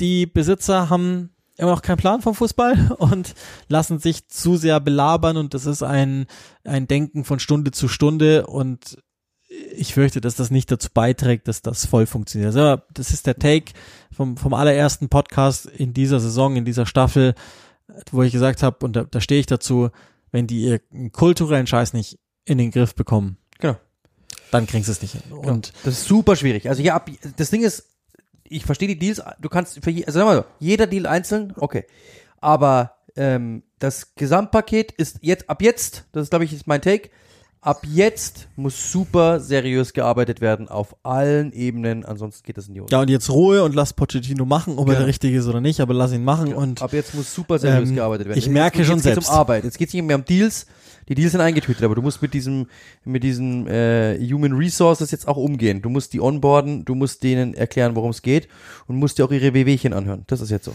[0.00, 3.34] die Besitzer haben immer noch keinen Plan vom Fußball und
[3.68, 6.26] lassen sich zu sehr belabern und das ist ein,
[6.64, 8.98] ein Denken von Stunde zu Stunde und
[9.76, 12.56] ich fürchte, dass das nicht dazu beiträgt, dass das voll funktioniert.
[12.56, 13.72] Also, das ist der Take
[14.10, 17.34] vom, vom allerersten Podcast in dieser Saison, in dieser Staffel,
[18.10, 19.90] wo ich gesagt habe, und da, da stehe ich dazu,
[20.32, 23.76] wenn die ihren kulturellen Scheiß nicht in den Griff bekommen, genau.
[24.54, 25.22] Dann kriegst du es nicht hin.
[25.28, 25.52] Genau.
[25.52, 26.68] Und das ist super schwierig.
[26.68, 27.02] Also ja,
[27.36, 27.88] das Ding ist,
[28.44, 31.52] ich verstehe die Deals, du kannst für je, also sag mal so, jeder Deal einzeln,
[31.56, 31.84] okay.
[32.40, 37.10] Aber ähm, das Gesamtpaket ist jetzt, ab jetzt, das ist glaube ich ist mein Take,
[37.62, 42.80] ab jetzt muss super seriös gearbeitet werden auf allen Ebenen, ansonsten geht das in die
[42.80, 42.92] Hose.
[42.92, 44.94] Ja, und jetzt Ruhe und lass Pochettino machen, ob ja.
[44.94, 46.56] er der Richtige ist oder nicht, aber lass ihn machen ja.
[46.56, 48.38] und ab jetzt muss super seriös ähm, gearbeitet werden.
[48.38, 49.28] Ich merke jetzt, schon jetzt selbst.
[49.28, 49.64] um Arbeit.
[49.64, 50.66] Jetzt geht es nicht mehr um Deals.
[51.08, 52.66] Die Deals sind eingetütet, aber du musst mit diesem
[53.04, 55.82] mit diesen äh, Human Resources jetzt auch umgehen.
[55.82, 58.48] Du musst die onboarden, du musst denen erklären, worum es geht
[58.86, 60.24] und musst dir auch ihre WWchen anhören.
[60.26, 60.74] Das ist jetzt so.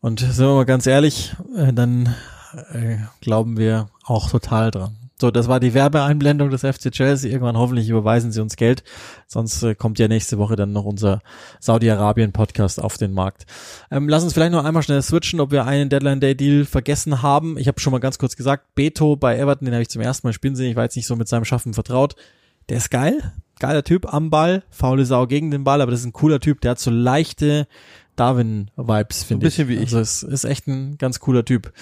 [0.00, 2.14] Und sind wir mal ganz ehrlich, äh, dann
[2.72, 5.01] äh, glauben wir auch total dran.
[5.22, 7.30] So, das war die Werbeeinblendung des FC Chelsea.
[7.30, 8.82] Irgendwann hoffentlich überweisen sie uns Geld.
[9.28, 11.22] Sonst äh, kommt ja nächste Woche dann noch unser
[11.60, 13.46] Saudi-Arabien-Podcast auf den Markt.
[13.92, 17.56] Ähm, lass uns vielleicht noch einmal schnell switchen, ob wir einen Deadline-Day-Deal vergessen haben.
[17.56, 20.26] Ich habe schon mal ganz kurz gesagt, Beto bei Everton, den habe ich zum ersten
[20.26, 20.70] Mal spielen sehen.
[20.70, 22.16] Ich war jetzt nicht so mit seinem Schaffen vertraut.
[22.68, 23.32] Der ist geil.
[23.60, 24.64] Geiler Typ am Ball.
[24.70, 26.60] Faule Sau gegen den Ball, aber das ist ein cooler Typ.
[26.62, 27.68] Der hat so leichte
[28.16, 29.54] Darwin-Vibes, finde ich.
[29.54, 29.94] Ein bisschen wie ich.
[29.94, 31.72] Also es ist echt ein ganz cooler Typ.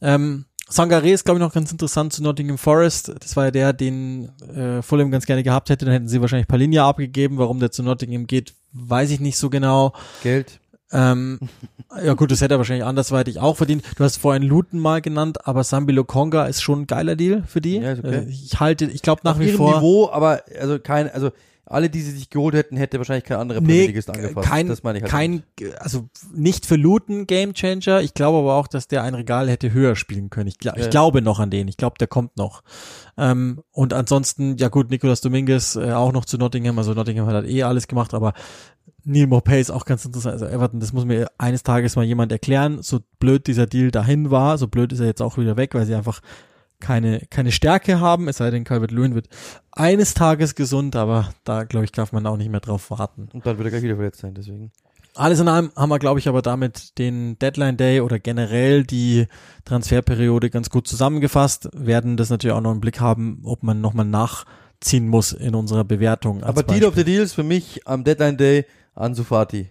[0.00, 3.12] Ähm, Sangaré ist, glaube ich, noch ganz interessant zu Nottingham Forest.
[3.20, 5.84] Das war ja der, den äh, Fulham ganz gerne gehabt hätte.
[5.84, 7.38] Dann hätten sie wahrscheinlich Palinja abgegeben.
[7.38, 9.94] Warum der zu Nottingham geht, weiß ich nicht so genau.
[10.22, 10.60] Geld.
[10.92, 11.38] Ähm,
[12.04, 13.82] ja gut, das hätte er wahrscheinlich andersweitig auch verdient.
[13.96, 17.60] Du hast vorhin Luton mal genannt, aber Sambilo Konga ist schon ein geiler Deal für
[17.60, 17.76] die.
[17.76, 18.26] Ja, okay.
[18.26, 19.76] Äh, ich halte, ich glaube nach Auf wie vor.
[19.76, 21.30] Niveau, aber also kein, also
[21.70, 24.48] alle, die sie sich geholt hätten, hätte wahrscheinlich kein anderer nee, Ligist angefasst.
[24.48, 25.80] Kein, das meine ich halt kein, nicht.
[25.80, 28.00] also nicht für Luton Game Changer.
[28.00, 30.48] Ich glaube aber auch, dass der ein Regal hätte höher spielen können.
[30.48, 30.84] Ich, glaub, ja.
[30.84, 31.68] ich glaube noch an den.
[31.68, 32.62] Ich glaube, der kommt noch.
[33.16, 36.78] Ähm, und ansonsten, ja gut, Nicolas Dominguez äh, auch noch zu Nottingham.
[36.78, 38.32] Also Nottingham hat halt eh alles gemacht, aber
[39.04, 40.34] Neil Morpay ist auch ganz interessant.
[40.34, 42.82] Also Everton, das muss mir eines Tages mal jemand erklären.
[42.82, 45.86] So blöd dieser Deal dahin war, so blöd ist er jetzt auch wieder weg, weil
[45.86, 46.20] sie einfach
[46.80, 49.28] keine, keine Stärke haben, es sei denn, Calvert Lewin wird
[49.72, 53.28] eines Tages gesund, aber da, glaube ich, darf man auch nicht mehr drauf warten.
[53.32, 54.72] Und dann wird er gleich wieder verletzt sein, deswegen.
[55.14, 59.26] Alles in allem haben wir, glaube ich, aber damit den Deadline Day oder generell die
[59.64, 64.06] Transferperiode ganz gut zusammengefasst, werden das natürlich auch noch im Blick haben, ob man nochmal
[64.06, 66.44] nachziehen muss in unserer Bewertung.
[66.44, 66.62] Aber.
[66.62, 69.70] Deal of the Deals für mich am Deadline Day Ansu Fati.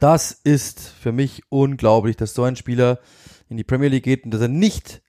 [0.00, 2.98] Das ist für mich unglaublich, dass so ein Spieler
[3.48, 5.02] in die Premier League geht und dass er nicht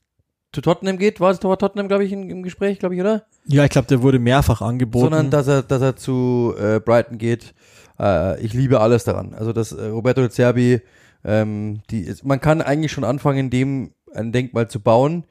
[0.52, 1.20] zu Tottenham geht.
[1.20, 3.24] War es doch Tottenham, glaube ich, im Gespräch, glaube ich, oder?
[3.45, 5.06] Ja, ich glaube, der wurde mehrfach angeboten.
[5.06, 7.54] Sondern, dass er, dass er zu äh, Brighton geht.
[8.00, 9.34] Äh, ich liebe alles daran.
[9.34, 10.82] Also, dass äh, Roberto de Zerbi,
[11.24, 15.26] ähm, die, man kann eigentlich schon anfangen, dem ein Denkmal zu bauen,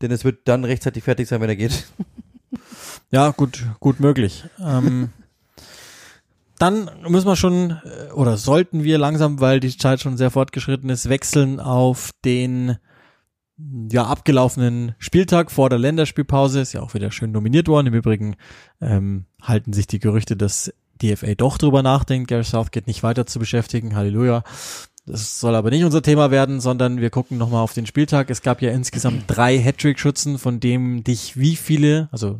[0.00, 1.84] denn es wird dann rechtzeitig fertig sein, wenn er geht.
[3.10, 4.44] Ja, gut, gut möglich.
[4.58, 5.10] ähm,
[6.58, 10.88] dann müssen wir schon, äh, oder sollten wir langsam, weil die Zeit schon sehr fortgeschritten
[10.90, 12.78] ist, wechseln auf den
[13.90, 16.60] ja, abgelaufenen Spieltag vor der Länderspielpause.
[16.60, 17.88] Ist ja auch wieder schön nominiert worden.
[17.88, 18.36] Im Übrigen
[18.80, 23.38] ähm, halten sich die Gerüchte, dass DFA doch drüber nachdenkt, Gary Southgate nicht weiter zu
[23.38, 23.96] beschäftigen.
[23.96, 24.44] Halleluja.
[25.04, 28.30] Das soll aber nicht unser Thema werden, sondern wir gucken nochmal auf den Spieltag.
[28.30, 32.38] Es gab ja insgesamt drei Hattrick-Schützen, von dem dich wie viele, also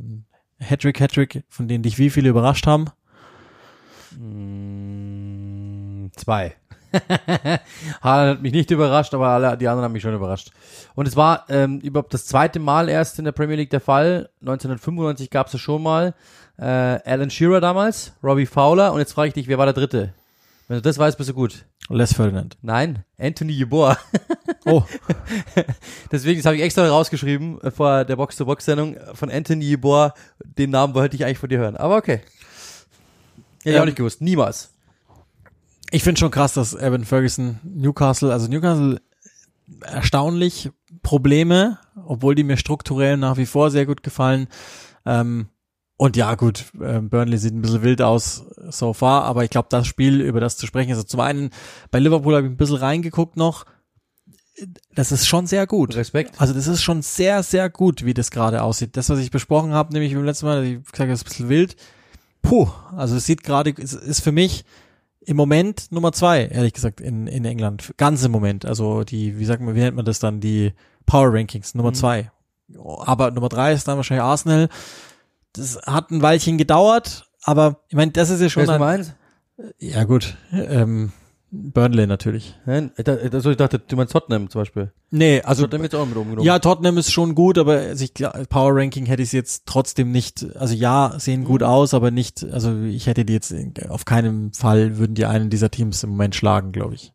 [0.60, 2.86] Hattrick, Hattrick, von denen dich wie viele überrascht haben?
[6.14, 6.54] Zwei.
[8.02, 10.50] Haaland hat mich nicht überrascht, aber alle die anderen haben mich schon überrascht.
[10.94, 14.30] Und es war ähm, überhaupt das zweite Mal erst in der Premier League der Fall.
[14.40, 16.14] 1995 gab es schon mal.
[16.58, 20.12] Äh, Alan Shearer damals, Robbie Fowler und jetzt frage ich dich, wer war der dritte?
[20.68, 21.64] Wenn du das weißt, bist du gut.
[21.88, 22.56] Les Ferdinand.
[22.62, 23.98] Nein, Anthony Jeboa.
[24.64, 24.84] Oh,
[26.12, 30.14] Deswegen, das habe ich extra rausgeschrieben äh, vor der Box-to-Box-Sendung von Anthony Jeboa.
[30.44, 31.76] Den Namen wollte ich eigentlich von dir hören.
[31.76, 32.18] Aber okay.
[32.18, 32.26] Hätte
[33.64, 34.20] ich Ähm, auch nicht gewusst.
[34.20, 34.71] Niemals.
[35.92, 39.00] Ich finde schon krass, dass Evan Ferguson Newcastle, also Newcastle
[39.82, 40.70] erstaunlich
[41.02, 44.48] Probleme, obwohl die mir strukturell nach wie vor sehr gut gefallen.
[45.04, 45.48] Ähm,
[45.98, 49.68] und ja, gut, äh, Burnley sieht ein bisschen wild aus so far, aber ich glaube,
[49.70, 51.50] das Spiel, über das zu sprechen, also zum einen,
[51.90, 53.66] bei Liverpool habe ich ein bisschen reingeguckt noch,
[54.94, 55.94] das ist schon sehr gut.
[55.94, 56.40] Respekt.
[56.40, 58.96] Also das ist schon sehr, sehr gut, wie das gerade aussieht.
[58.96, 61.48] Das, was ich besprochen habe, nämlich beim letzten Mal, ich gesagt es ist ein bisschen
[61.48, 61.76] wild.
[62.42, 64.64] Puh, also es sieht gerade, es ist für mich
[65.24, 67.92] im Moment Nummer zwei, ehrlich gesagt, in, in England.
[67.96, 68.64] Ganz im Moment.
[68.66, 70.40] Also die, wie sagt man, wie nennt man das dann?
[70.40, 70.72] Die
[71.06, 71.94] Power Rankings, Nummer Mhm.
[71.94, 72.30] zwei.
[73.04, 74.68] Aber Nummer drei ist dann wahrscheinlich Arsenal.
[75.52, 78.86] Das hat ein Weilchen gedauert, aber ich meine, das ist ja Wer schon ist Nummer
[78.86, 79.14] ein, eins?
[79.78, 81.12] ja gut, ähm,
[81.54, 82.54] Burnley natürlich.
[82.64, 84.90] Nein, ich dachte- also ich dachte, du meinst Tottenham zum Beispiel.
[85.10, 86.46] Nee, also Tottenham jetzt auch mit umgenommen.
[86.46, 88.14] Ja, Tottenham ist schon gut, aber also ich,
[88.48, 92.42] Power Ranking hätte ich es jetzt trotzdem nicht, also ja, sehen gut aus, aber nicht,
[92.50, 93.54] also ich hätte die jetzt
[93.90, 97.12] auf keinen Fall würden die einen dieser Teams im Moment schlagen, glaube ich.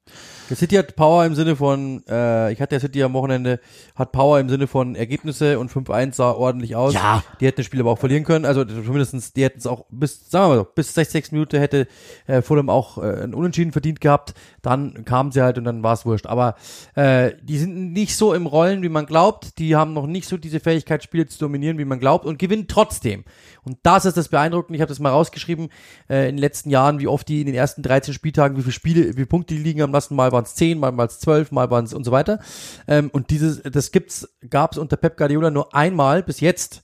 [0.49, 3.59] Der City hat Power im Sinne von, äh, ich hatte der City am Wochenende,
[3.95, 6.93] hat Power im Sinne von Ergebnisse und 5-1 sah ordentlich aus.
[6.93, 7.23] Ja.
[7.39, 8.45] Die hätten das Spiel aber auch verlieren können.
[8.45, 11.87] Also zumindestens, die hätten es auch bis, sagen wir mal so, bis 66 Minuten hätte
[12.27, 14.33] äh, Fulham auch äh, ein Unentschieden verdient gehabt.
[14.61, 16.27] Dann kamen sie halt und dann war es wurscht.
[16.27, 16.55] Aber
[16.95, 19.59] äh, die sind nicht so im Rollen, wie man glaubt.
[19.59, 22.67] Die haben noch nicht so diese Fähigkeit, Spiele zu dominieren, wie man glaubt und gewinnen
[22.67, 23.25] trotzdem.
[23.67, 24.77] Und das ist das Beeindruckende.
[24.77, 25.67] Ich habe das mal rausgeschrieben
[26.09, 28.71] äh, in den letzten Jahren, wie oft die in den ersten 13 Spieltagen, wie viele
[28.71, 30.15] Spiele, wie viele Punkte die liegen haben lassen.
[30.15, 32.39] Mal waren es 10, mal waren es 12, mal waren es und so weiter.
[32.87, 36.81] Ähm, und dieses, das gibt's, gab es unter Pep Guardiola nur einmal bis jetzt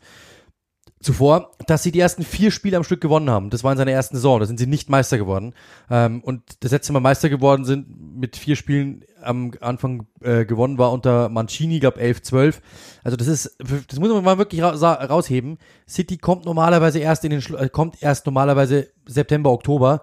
[1.03, 3.49] zuvor, dass sie die ersten vier Spiele am Stück gewonnen haben.
[3.49, 4.39] Das war in seiner ersten Saison.
[4.39, 5.53] Da sind sie nicht Meister geworden.
[5.89, 10.77] Ähm, und das letzte Mal Meister geworden sind mit vier Spielen am Anfang äh, gewonnen
[10.77, 12.61] war unter Mancini, glaube 11, 12.
[13.03, 15.57] Also das ist, das muss man mal wirklich ra rausheben.
[15.87, 20.01] City kommt normalerweise erst in den, Schlu- äh, kommt erst normalerweise September, Oktober.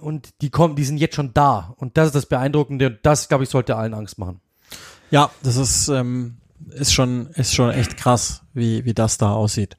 [0.00, 1.74] Und die kommen, die sind jetzt schon da.
[1.76, 2.86] Und das ist das Beeindruckende.
[2.88, 4.40] Und das, glaube ich, sollte allen Angst machen.
[5.10, 6.38] Ja, das ist, ähm,
[6.70, 9.76] ist schon, ist schon echt krass, wie, wie das da aussieht.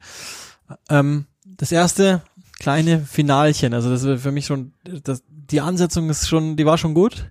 [0.88, 2.22] Ähm, das erste
[2.58, 6.78] kleine Finalchen, also das ist für mich schon, das, die Ansetzung ist schon, die war
[6.78, 7.30] schon gut.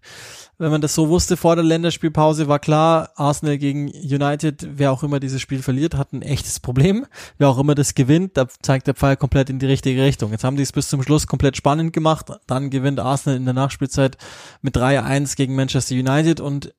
[0.60, 5.02] Wenn man das so wusste vor der Länderspielpause, war klar, Arsenal gegen United, wer auch
[5.02, 7.08] immer dieses Spiel verliert, hat ein echtes Problem.
[7.40, 10.32] Wer auch immer das gewinnt, da zeigt der Pfeil komplett in die richtige Richtung.
[10.32, 12.28] Jetzt haben die es bis zum Schluss komplett spannend gemacht.
[12.46, 14.18] Dann gewinnt Arsenal in der Nachspielzeit
[14.62, 16.74] mit 3-1 gegen Manchester United und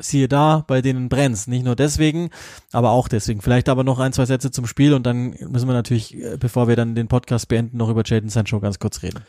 [0.00, 1.46] siehe da, bei denen brennt's.
[1.46, 2.30] Nicht nur deswegen,
[2.72, 3.40] aber auch deswegen.
[3.40, 6.68] Vielleicht aber noch ein, zwei Sätze zum Spiel und dann müssen wir natürlich, äh, bevor
[6.68, 9.20] wir dann den Podcast beenden, noch über Jadon Sancho ganz kurz reden.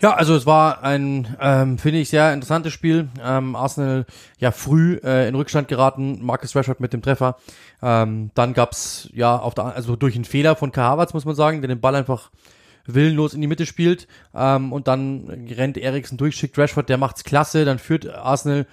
[0.00, 3.08] Ja, also es war ein, ähm, finde ich, sehr interessantes Spiel.
[3.24, 4.06] Ähm, Arsenal
[4.38, 7.36] ja früh äh, in Rückstand geraten, Marcus Rashford mit dem Treffer.
[7.80, 11.34] Ähm, dann gab's ja auf der, also durch einen Fehler von Kai Havertz, muss man
[11.34, 12.30] sagen, der den Ball einfach
[12.86, 14.06] willenlos in die Mitte spielt.
[14.34, 18.66] Ähm, und dann rennt Eriksen durch, schickt Rashford, der macht's klasse, dann führt Arsenal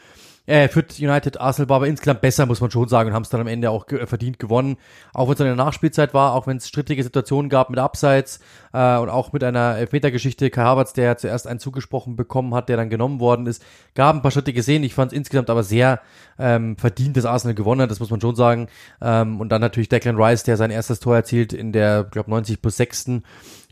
[0.47, 3.29] äh, führt United Arsenal war aber insgesamt besser, muss man schon sagen, und haben es
[3.29, 4.77] dann am Ende auch ge verdient gewonnen.
[5.13, 8.39] Auch wenn es eine Nachspielzeit war, auch wenn es strittige Situationen gab mit Abseits
[8.73, 10.49] äh, und auch mit einer Elfmetergeschichte.
[10.49, 13.63] Kai Havertz, der zuerst einen zugesprochen bekommen hat, der dann genommen worden ist,
[13.93, 14.83] gab ein paar Schritte gesehen.
[14.83, 16.01] Ich fand es insgesamt aber sehr
[16.39, 18.67] ähm, verdient, dass Arsenal gewonnen hat, das muss man schon sagen.
[18.99, 22.61] Ähm, und dann natürlich Declan Rice, der sein erstes Tor erzielt in der, glaube 90
[22.61, 23.21] plus 6.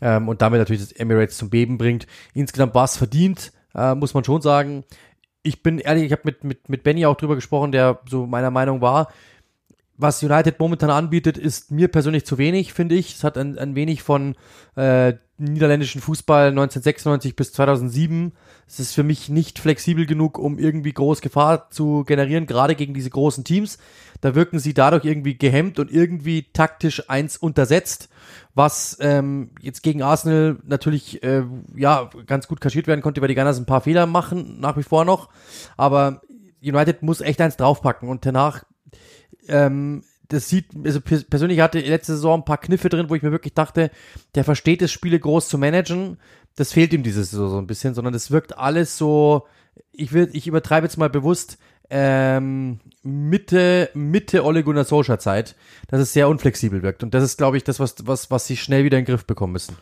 [0.02, 2.06] Ähm, und damit natürlich das Emirates zum Beben bringt.
[2.32, 4.84] Insgesamt war es verdient, äh, muss man schon sagen
[5.42, 8.50] ich bin ehrlich, ich habe mit, mit, mit Benny auch drüber gesprochen, der so meiner
[8.50, 9.08] Meinung war,
[10.00, 13.14] was United momentan anbietet, ist mir persönlich zu wenig, finde ich.
[13.14, 14.34] Es hat ein, ein wenig von
[14.76, 18.32] äh, niederländischen Fußball 1996 bis 2007.
[18.72, 22.94] Es ist für mich nicht flexibel genug, um irgendwie groß Gefahr zu generieren, gerade gegen
[22.94, 23.78] diese großen Teams.
[24.20, 28.08] Da wirken sie dadurch irgendwie gehemmt und irgendwie taktisch eins untersetzt,
[28.54, 31.42] was ähm, jetzt gegen Arsenal natürlich äh,
[31.74, 34.84] ja ganz gut kaschiert werden konnte, weil die Gunners ein paar Fehler machen, nach wie
[34.84, 35.30] vor noch.
[35.76, 36.20] Aber
[36.62, 38.62] United muss echt eins draufpacken und danach
[39.48, 43.22] ähm, das sieht, also pers- persönlich hatte letzte Saison ein paar Kniffe drin, wo ich
[43.22, 43.90] mir wirklich dachte,
[44.36, 46.18] der versteht es, Spiele groß zu managen.
[46.60, 49.46] Das fehlt ihm diese Saison so ein bisschen, sondern das wirkt alles so,
[49.92, 51.56] ich will, ich übertreibe jetzt mal bewusst,
[51.88, 55.56] ähm, Mitte, Mitte Ole Gunnar Solskjaer Zeit,
[55.88, 57.02] dass es sehr unflexibel wirkt.
[57.02, 59.24] Und das ist, glaube ich, das, was, was, was sie schnell wieder in den Griff
[59.24, 59.74] bekommen müssen.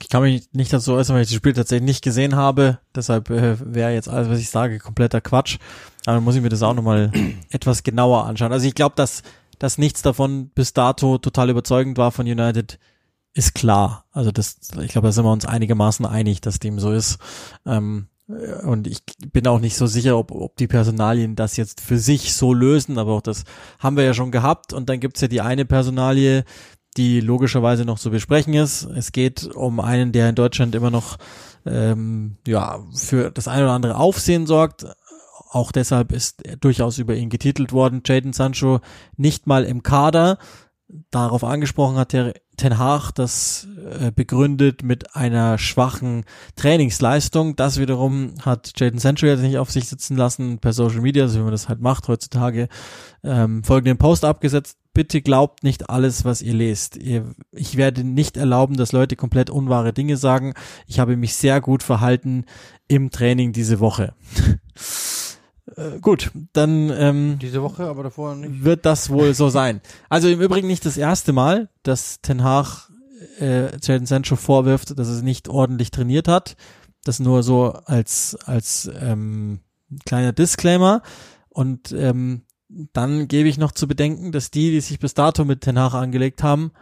[0.00, 2.78] Ich kann mich nicht dazu äußern, weil ich das Spiel tatsächlich nicht gesehen habe.
[2.94, 5.58] Deshalb äh, wäre jetzt alles, was ich sage, kompletter Quatsch.
[6.06, 7.10] Aber dann muss ich mir das auch nochmal
[7.50, 8.52] etwas genauer anschauen.
[8.52, 9.24] Also ich glaube, dass,
[9.58, 12.78] dass nichts davon bis dato total überzeugend war von United,
[13.34, 14.04] ist klar.
[14.12, 17.18] Also das, ich glaube, da sind wir uns einigermaßen einig, dass dem so ist.
[17.66, 19.02] Ähm, Und ich
[19.32, 22.98] bin auch nicht so sicher, ob, ob die Personalien das jetzt für sich so lösen,
[22.98, 23.44] aber auch das
[23.78, 24.72] haben wir ja schon gehabt.
[24.74, 26.44] Und dann gibt's ja die eine Personalie,
[26.98, 28.84] die logischerweise noch zu besprechen ist.
[28.84, 31.16] Es geht um einen, der in Deutschland immer noch
[31.64, 34.84] ähm, ja für das eine oder andere Aufsehen sorgt.
[35.50, 38.02] Auch deshalb ist durchaus über ihn getitelt worden.
[38.04, 38.80] Jaden Sancho
[39.16, 40.36] nicht mal im Kader.
[41.10, 43.66] Darauf angesprochen hat der Ten Hag das
[44.00, 46.24] äh, begründet mit einer schwachen
[46.56, 47.56] Trainingsleistung.
[47.56, 51.38] Das wiederum hat Jaden Sancho jetzt nicht auf sich sitzen lassen per Social Media, so
[51.38, 52.68] wie man das halt macht heutzutage,
[53.24, 54.76] ähm, folgenden Post abgesetzt.
[54.92, 56.96] Bitte glaubt nicht alles, was ihr lest.
[56.96, 60.54] Ihr, ich werde nicht erlauben, dass Leute komplett unwahre Dinge sagen.
[60.86, 62.44] Ich habe mich sehr gut verhalten
[62.88, 64.14] im Training diese Woche.
[65.78, 68.64] Äh, gut, dann ähm, diese Woche, aber davor nicht.
[68.64, 69.80] Wird das wohl so sein.
[70.08, 72.90] Also im Übrigen nicht das erste Mal, dass Ten Hag
[73.38, 76.56] äh, Jadon Sancho vorwirft, dass er nicht ordentlich trainiert hat.
[77.04, 79.60] Das nur so als als ähm,
[80.04, 81.02] kleiner Disclaimer.
[81.48, 82.42] Und ähm,
[82.92, 85.94] dann gebe ich noch zu bedenken, dass die, die sich bis dato mit Ten Hag
[85.94, 86.72] angelegt haben,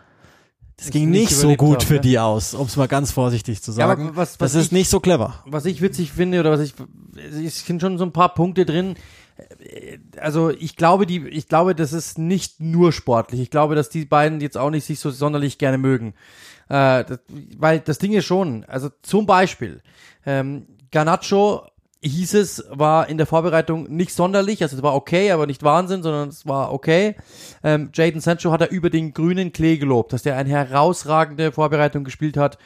[0.76, 2.00] das ging nicht, nicht so gut haben, für ja.
[2.00, 4.06] die aus, um es mal ganz vorsichtig zu sagen.
[4.06, 5.42] Ja, was, was das ist ich, nicht so clever.
[5.46, 6.74] Was ich witzig finde oder was ich,
[7.16, 8.94] es sind schon so ein paar Punkte drin.
[10.18, 13.40] Also ich glaube, die, ich glaube, das ist nicht nur sportlich.
[13.40, 16.14] Ich glaube, dass die beiden jetzt auch nicht sich so sonderlich gerne mögen,
[16.68, 17.20] äh, das,
[17.56, 18.64] weil das Ding ist schon.
[18.64, 19.80] Also zum Beispiel
[20.26, 21.66] ähm, Garnacho
[22.02, 26.02] hieß es, war in der Vorbereitung nicht sonderlich, also es war okay, aber nicht Wahnsinn,
[26.02, 27.16] sondern es war okay.
[27.64, 32.04] Ähm, Jaden Sancho hat er über den grünen Klee gelobt, dass der eine herausragende Vorbereitung
[32.04, 32.58] gespielt hat,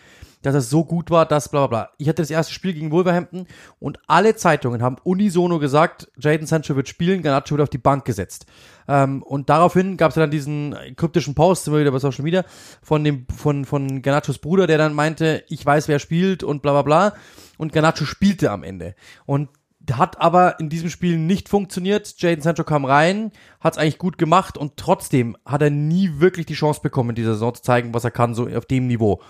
[0.43, 1.91] dass er so gut war, dass bla bla bla.
[1.99, 3.47] Ich hatte das erste Spiel gegen Wolverhampton
[3.78, 8.05] und alle Zeitungen haben unisono gesagt, Jaden Sancho wird spielen, Garnacho wird auf die Bank
[8.05, 8.47] gesetzt.
[8.88, 12.45] Ähm, und daraufhin gab es dann diesen kryptischen Post, immer wieder bei Social Media,
[12.82, 16.72] von dem, von, von Garnachos Bruder, der dann meinte, ich weiß, wer spielt und bla
[16.72, 17.14] bla bla
[17.59, 18.95] und Garnacho spielte am Ende.
[19.26, 19.49] Und
[19.93, 22.14] hat aber in diesem Spiel nicht funktioniert.
[22.18, 26.47] Jaden Sancho kam rein, hat es eigentlich gut gemacht und trotzdem hat er nie wirklich
[26.47, 29.20] die Chance bekommen, in dieser Saison zu zeigen, was er kann, so auf dem Niveau.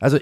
[0.00, 0.18] Also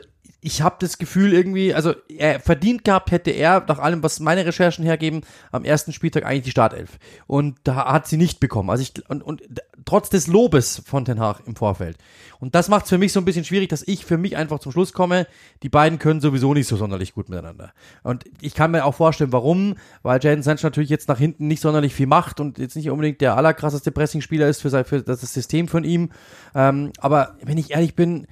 [0.46, 4.46] ich habe das Gefühl irgendwie, also er verdient gehabt hätte er, nach allem, was meine
[4.46, 7.00] Recherchen hergeben, am ersten Spieltag eigentlich die Startelf.
[7.26, 8.70] Und da hat sie nicht bekommen.
[8.70, 9.42] Also ich, und, und
[9.86, 11.98] trotz des Lobes von Ten Hag im Vorfeld.
[12.38, 14.60] Und das macht es für mich so ein bisschen schwierig, dass ich für mich einfach
[14.60, 15.26] zum Schluss komme,
[15.64, 17.72] die beiden können sowieso nicht so sonderlich gut miteinander.
[18.04, 19.74] Und ich kann mir auch vorstellen, warum,
[20.04, 23.20] weil Jaden Sancho natürlich jetzt nach hinten nicht sonderlich viel macht und jetzt nicht unbedingt
[23.20, 26.10] der allerkrasseste Pressing-Spieler ist für, sein, für das System von ihm.
[26.54, 28.28] Ähm, aber wenn ich ehrlich bin,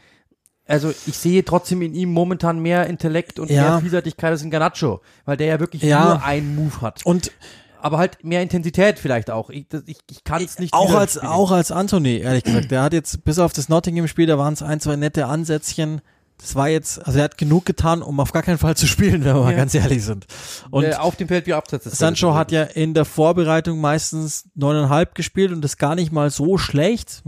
[0.66, 3.62] also ich sehe trotzdem in ihm momentan mehr Intellekt und ja.
[3.62, 6.04] mehr Vielseitigkeit als in Garnacho, weil der ja wirklich ja.
[6.04, 7.04] nur einen Move hat.
[7.04, 7.32] Und
[7.80, 9.50] aber halt mehr Intensität vielleicht auch.
[9.50, 10.72] Ich, ich, ich kann es nicht.
[10.72, 12.70] Auch als auch als Anthony ehrlich gesagt.
[12.70, 16.00] Der hat jetzt bis auf das Nottingham-Spiel, da waren es ein zwei nette Ansätzchen.
[16.38, 19.24] Das war jetzt, also er hat genug getan, um auf gar keinen Fall zu spielen,
[19.24, 19.46] wenn wir ja.
[19.46, 20.26] mal ganz ehrlich sind.
[20.70, 21.84] Und äh, auf dem Feld wie Absatz.
[21.84, 26.56] Sancho hat ja in der Vorbereitung meistens neuneinhalb gespielt und das gar nicht mal so
[26.56, 27.22] schlecht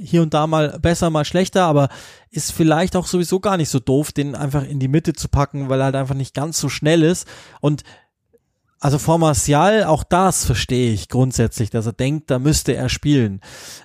[0.00, 1.88] hier und da mal besser, mal schlechter, aber
[2.30, 5.68] ist vielleicht auch sowieso gar nicht so doof, den einfach in die Mitte zu packen,
[5.68, 7.26] weil er halt einfach nicht ganz so schnell ist.
[7.60, 7.82] Und
[8.80, 13.40] also vor Martial, auch das verstehe ich grundsätzlich, dass er denkt, da müsste er spielen.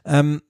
[0.05, 0.41] Ähm,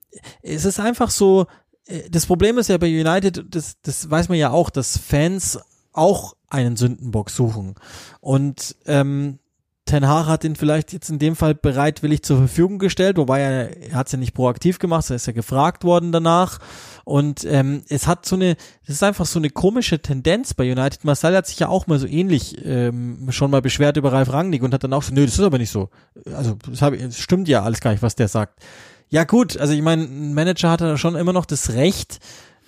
[0.42, 1.46] es ist einfach so,
[1.86, 5.58] äh, das Problem ist ja bei United, das, das weiß man ja auch, dass Fans
[5.92, 7.74] auch einen Sündenbock suchen.
[8.20, 9.38] Und ähm,
[9.86, 13.76] Ten Hag hat ihn vielleicht jetzt in dem Fall bereitwillig zur Verfügung gestellt, wobei er,
[13.90, 16.58] er hat es ja nicht proaktiv gemacht, er ist ja gefragt worden danach.
[17.04, 21.04] Und ähm, es hat so eine, es ist einfach so eine komische Tendenz bei United.
[21.04, 24.62] Marcel hat sich ja auch mal so ähnlich ähm, schon mal beschwert über Ralf Rangnick
[24.62, 25.90] und hat dann auch so, nö, das ist aber nicht so.
[26.34, 28.64] Also das, hab, das stimmt ja alles gar nicht, was der sagt.
[29.10, 32.20] Ja gut, also ich meine, ein Manager hat da schon immer noch das Recht,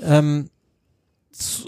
[0.03, 0.51] ähm,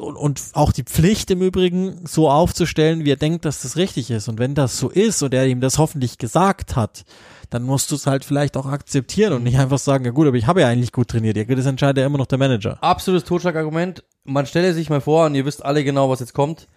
[0.01, 4.29] und auch die Pflicht im Übrigen so aufzustellen, wie er denkt, dass das richtig ist.
[4.29, 7.05] Und wenn das so ist und er ihm das hoffentlich gesagt hat,
[7.51, 10.37] dann musst du es halt vielleicht auch akzeptieren und nicht einfach sagen, ja gut, aber
[10.37, 11.37] ich habe ja eigentlich gut trainiert.
[11.37, 12.83] Ja, das entscheidet ja immer noch der Manager.
[12.83, 14.05] Absolutes Totschlagargument.
[14.25, 16.69] Man stelle sich mal vor, und ihr wisst alle genau, was jetzt kommt.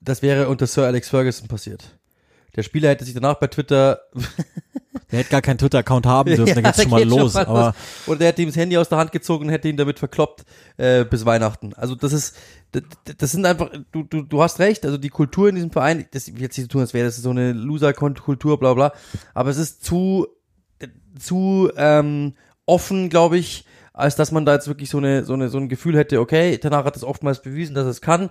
[0.00, 1.97] Das wäre unter Sir Alex Ferguson passiert.
[2.58, 4.00] Der Spieler hätte sich danach bei Twitter
[5.12, 7.34] Der hätte gar keinen Twitter-Account haben dürfen, ja, dann geht's schon mal los.
[7.34, 7.74] Schon mal aber los.
[8.08, 10.44] Oder der hätte ihm das Handy aus der Hand gezogen und hätte ihn damit verkloppt
[10.76, 11.72] äh, bis Weihnachten.
[11.74, 12.36] Also das ist,
[12.72, 12.82] das,
[13.16, 16.36] das sind einfach, du, du, du hast recht, also die Kultur in diesem Verein, das
[16.36, 18.92] wird sich so tun, als wäre das so eine Loser-Kultur, bla bla.
[19.34, 20.26] Aber es ist zu,
[21.16, 22.34] zu ähm,
[22.66, 25.68] offen, glaube ich, als dass man da jetzt wirklich so eine, so eine, so ein
[25.68, 28.30] Gefühl hätte, okay, danach hat es oftmals bewiesen, dass es kann.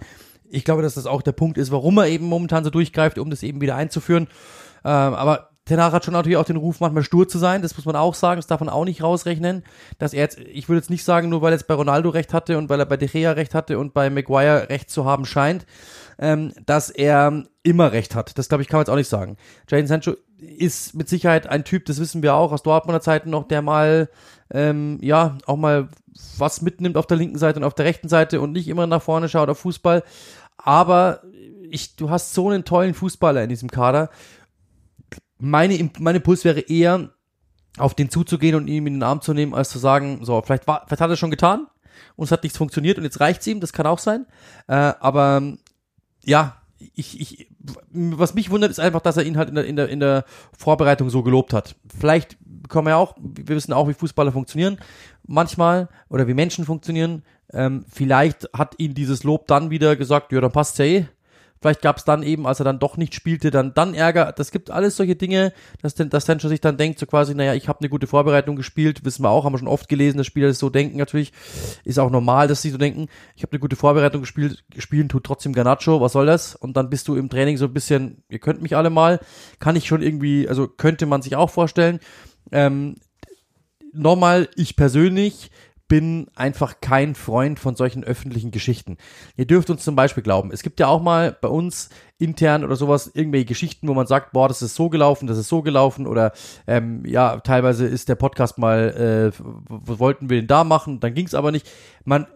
[0.50, 3.30] Ich glaube, dass das auch der Punkt ist, warum er eben momentan so durchgreift, um
[3.30, 4.28] das eben wieder einzuführen.
[4.84, 7.62] Ähm, aber Tenach hat schon natürlich auch den Ruf, manchmal stur zu sein.
[7.62, 8.40] Das muss man auch sagen.
[8.40, 9.64] Das darf man auch nicht rausrechnen.
[10.00, 12.34] Dass er jetzt, ich würde jetzt nicht sagen, nur weil er jetzt bei Ronaldo recht
[12.34, 15.26] hatte und weil er bei De Gea recht hatte und bei Maguire recht zu haben
[15.26, 15.66] scheint,
[16.20, 18.38] ähm, dass er immer recht hat.
[18.38, 19.36] Das glaube ich kann man jetzt auch nicht sagen.
[19.70, 23.48] Jadon Sancho ist mit Sicherheit ein Typ, das wissen wir auch aus Dortmunder Zeiten noch,
[23.48, 24.10] der mal
[24.52, 25.90] ähm, ja auch mal
[26.38, 29.02] was mitnimmt auf der linken Seite und auf der rechten Seite und nicht immer nach
[29.02, 30.04] vorne schaut auf Fußball.
[30.68, 31.22] Aber
[31.72, 34.10] ich, du hast so einen tollen Fußballer in diesem Kader.
[35.38, 37.12] Meine, mein Impuls wäre eher,
[37.78, 40.68] auf den zuzugehen und ihn in den Arm zu nehmen, als zu sagen, so, vielleicht,
[40.68, 41.68] war, vielleicht hat er schon getan
[42.18, 44.26] und es hat nichts funktioniert und jetzt reicht's ihm, das kann auch sein.
[44.68, 45.54] Äh, aber
[46.26, 46.58] ja,
[46.96, 47.50] ich, ich,
[47.90, 50.26] was mich wundert, ist einfach, dass er ihn halt in der, in der, in der
[50.52, 51.78] Vorbereitung so gelobt hat.
[51.98, 52.36] Vielleicht
[52.68, 54.80] kommen wir auch, wir wissen auch, wie Fußballer funktionieren
[55.28, 57.24] manchmal oder wie Menschen funktionieren.
[57.54, 61.06] Ähm, vielleicht hat ihn dieses Lob dann wieder gesagt, ja, dann passt's ja eh.
[61.60, 64.32] Vielleicht gab es dann eben, als er dann doch nicht spielte, dann, dann Ärger.
[64.32, 67.56] Das gibt alles solche Dinge, dass, denn, dass Sancho sich dann denkt, so quasi, naja,
[67.56, 70.28] ich habe eine gute Vorbereitung gespielt, wissen wir auch, haben wir schon oft gelesen, dass
[70.28, 71.34] Spieler das so denken natürlich.
[71.84, 75.24] Ist auch normal, dass sie so denken, ich habe eine gute Vorbereitung gespielt, spielen tut
[75.24, 76.56] trotzdem Garnacho, was soll das?
[76.56, 79.20] Und dann bist du im Training so ein bisschen, ihr könnt mich alle mal,
[79.60, 82.00] kann ich schon irgendwie, also könnte man sich auch vorstellen.
[82.52, 82.96] Ähm,
[83.94, 85.50] nochmal, ich persönlich
[85.88, 88.98] bin einfach kein Freund von solchen öffentlichen Geschichten.
[89.36, 92.76] Ihr dürft uns zum Beispiel glauben, es gibt ja auch mal bei uns intern oder
[92.76, 96.08] sowas irgendwelche Geschichten, wo man sagt, boah, das ist so gelaufen, das ist so gelaufen
[96.08, 96.34] oder
[96.66, 101.28] ähm, ja, teilweise ist der Podcast mal, äh, wollten wir denn da machen, dann ging
[101.28, 101.70] es aber nicht.
[102.04, 102.28] Man,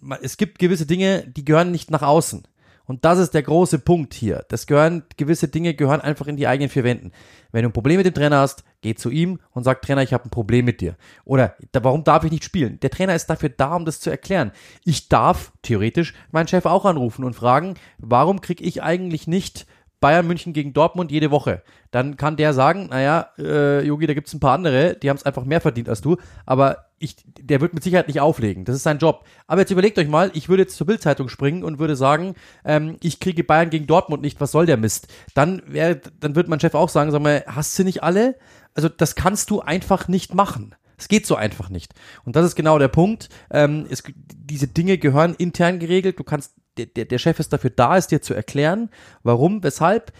[0.00, 2.44] man, es gibt gewisse Dinge, die gehören nicht nach außen.
[2.86, 4.44] Und das ist der große Punkt hier.
[4.48, 7.12] Das gehören, gewisse Dinge gehören einfach in die eigenen vier Wänden.
[7.50, 10.12] Wenn du ein Problem mit dem Trainer hast, geh zu ihm und sag, Trainer, ich
[10.12, 10.96] habe ein Problem mit dir.
[11.24, 12.78] Oder warum darf ich nicht spielen?
[12.80, 14.52] Der Trainer ist dafür da, um das zu erklären.
[14.84, 19.66] Ich darf theoretisch meinen Chef auch anrufen und fragen, warum krieg ich eigentlich nicht
[20.04, 21.62] Bayern München gegen Dortmund jede Woche.
[21.90, 25.22] Dann kann der sagen, naja, äh, Yogi, da gibt's ein paar andere, die haben es
[25.22, 28.66] einfach mehr verdient als du, aber ich, der wird mit Sicherheit nicht auflegen.
[28.66, 29.24] Das ist sein Job.
[29.46, 32.34] Aber jetzt überlegt euch mal, ich würde jetzt zur Bildzeitung springen und würde sagen,
[32.66, 35.08] ähm, ich kriege Bayern gegen Dortmund nicht, was soll der Mist?
[35.32, 38.36] Dann wäre, dann wird mein Chef auch sagen, sag mal, hast du nicht alle?
[38.74, 40.74] Also das kannst du einfach nicht machen.
[40.98, 41.94] Es geht so einfach nicht.
[42.26, 43.30] Und das ist genau der Punkt.
[43.50, 46.18] Ähm, es, diese Dinge gehören intern geregelt.
[46.18, 48.90] Du kannst der, der, der Chef ist dafür da, es dir zu erklären,
[49.22, 50.12] warum, weshalb.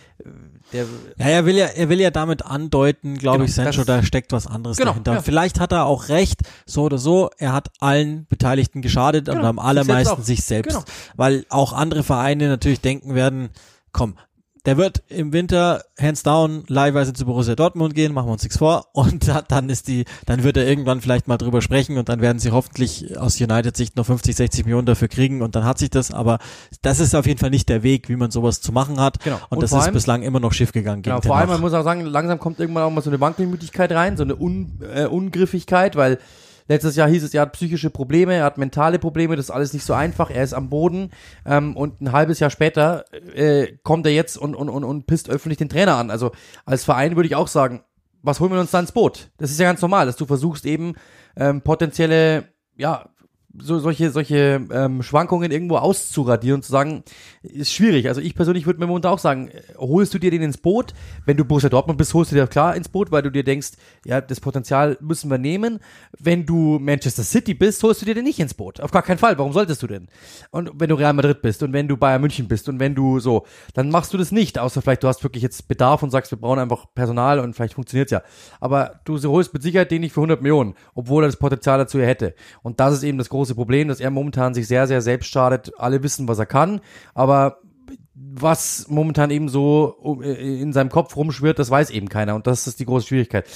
[0.73, 0.87] Der,
[1.19, 4.33] ja, er will ja, er will ja damit andeuten, glaube genau, ich, Sancho, da steckt
[4.33, 5.15] was anderes genau, dahinter.
[5.15, 5.23] Ja.
[5.23, 9.45] Vielleicht hat er auch recht, so oder so, er hat allen Beteiligten geschadet genau, und
[9.45, 10.73] am allermeisten sich selbst.
[10.73, 11.15] Sich selbst genau.
[11.17, 13.51] Weil auch andere Vereine natürlich denken werden,
[13.93, 14.17] komm,
[14.67, 18.59] der wird im Winter hands down leihweise zu Borussia Dortmund gehen, machen wir uns nichts
[18.59, 18.87] vor.
[18.93, 22.39] Und dann ist die, dann wird er irgendwann vielleicht mal drüber sprechen und dann werden
[22.39, 26.11] sie hoffentlich aus United-Sicht noch 50, 60 Millionen dafür kriegen und dann hat sich das.
[26.11, 26.39] Aber
[26.83, 29.23] das ist auf jeden Fall nicht der Weg, wie man sowas zu machen hat.
[29.23, 29.37] Genau.
[29.49, 31.03] Und, und das ist bislang immer noch schief gegangen.
[31.03, 33.93] Genau, vor allem, man muss auch sagen, langsam kommt irgendwann auch mal so eine Wankelmütigkeit
[33.93, 36.19] rein, so eine Un, äh, Ungriffigkeit, weil
[36.67, 39.73] Letztes Jahr hieß es, er hat psychische Probleme, er hat mentale Probleme, das ist alles
[39.73, 41.11] nicht so einfach, er ist am Boden
[41.45, 43.05] ähm, und ein halbes Jahr später
[43.35, 46.11] äh, kommt er jetzt und, und, und, und pisst öffentlich den Trainer an.
[46.11, 46.33] Also
[46.65, 47.83] als Verein würde ich auch sagen,
[48.23, 49.31] was holen wir uns da ins Boot?
[49.37, 50.95] Das ist ja ganz normal, dass du versuchst eben
[51.37, 53.11] ähm, potenzielle ja,
[53.59, 57.05] so solche solche ähm, Schwankungen irgendwo auszuradieren und zu sagen,
[57.43, 58.09] ist schwierig.
[58.09, 60.95] Also ich persönlich würde mir momentan auch sagen, holst du dir den ins Boot?
[61.25, 63.73] Wenn du Borussia Dortmund bist, holst du dir klar ins Boot, weil du dir denkst,
[64.05, 65.81] ja, das Potenzial müssen wir nehmen.
[66.19, 68.81] Wenn du Manchester City bist, holst du dir den nicht ins Boot.
[68.81, 69.39] Auf gar keinen Fall.
[69.39, 70.09] Warum solltest du denn?
[70.51, 73.21] Und wenn du Real Madrid bist und wenn du Bayern München bist und wenn du
[73.21, 73.45] so,
[73.75, 76.39] dann machst du das nicht, außer vielleicht du hast wirklich jetzt Bedarf und sagst, wir
[76.39, 78.23] brauchen einfach Personal und vielleicht funktioniert's ja.
[78.61, 82.01] Aber du holst mit Sicherheit den nicht für 100 Millionen, obwohl er das Potenzial dazu
[82.01, 82.35] hätte.
[82.63, 85.73] Und das ist eben das große Problem, dass er momentan sich sehr, sehr selbst schadet.
[85.79, 86.81] Alle wissen, was er kann,
[87.15, 87.59] aber
[88.15, 92.35] was momentan eben so äh, in seinem Kopf rumschwirrt, das weiß eben keiner.
[92.35, 93.47] Und das ist die große Schwierigkeit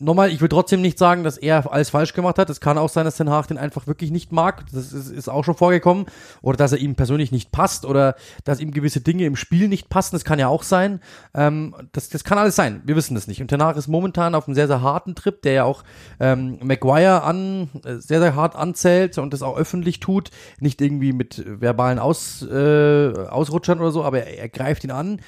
[0.00, 2.50] nochmal, ich will trotzdem nicht sagen, dass er alles falsch gemacht hat.
[2.50, 4.64] Es kann auch sein, dass Ten Hag den einfach wirklich nicht mag.
[4.72, 6.06] Das ist, ist, auch schon vorgekommen.
[6.42, 9.88] Oder dass er ihm persönlich nicht passt oder dass ihm gewisse Dinge im Spiel nicht
[9.88, 10.16] passen.
[10.16, 11.00] Das kann ja auch sein.
[11.34, 12.82] Ähm, das, das kann alles sein.
[12.84, 13.40] Wir wissen das nicht.
[13.40, 15.84] Und Ten Hag ist momentan auf einem sehr, sehr harten Trip, der ja auch
[16.18, 20.30] ähm, Maguire an, äh, sehr, sehr hart anzählt und das auch öffentlich tut.
[20.58, 25.20] Nicht irgendwie mit verbalen Aus, äh, Ausrutschern oder so, aber er, er greift ihn an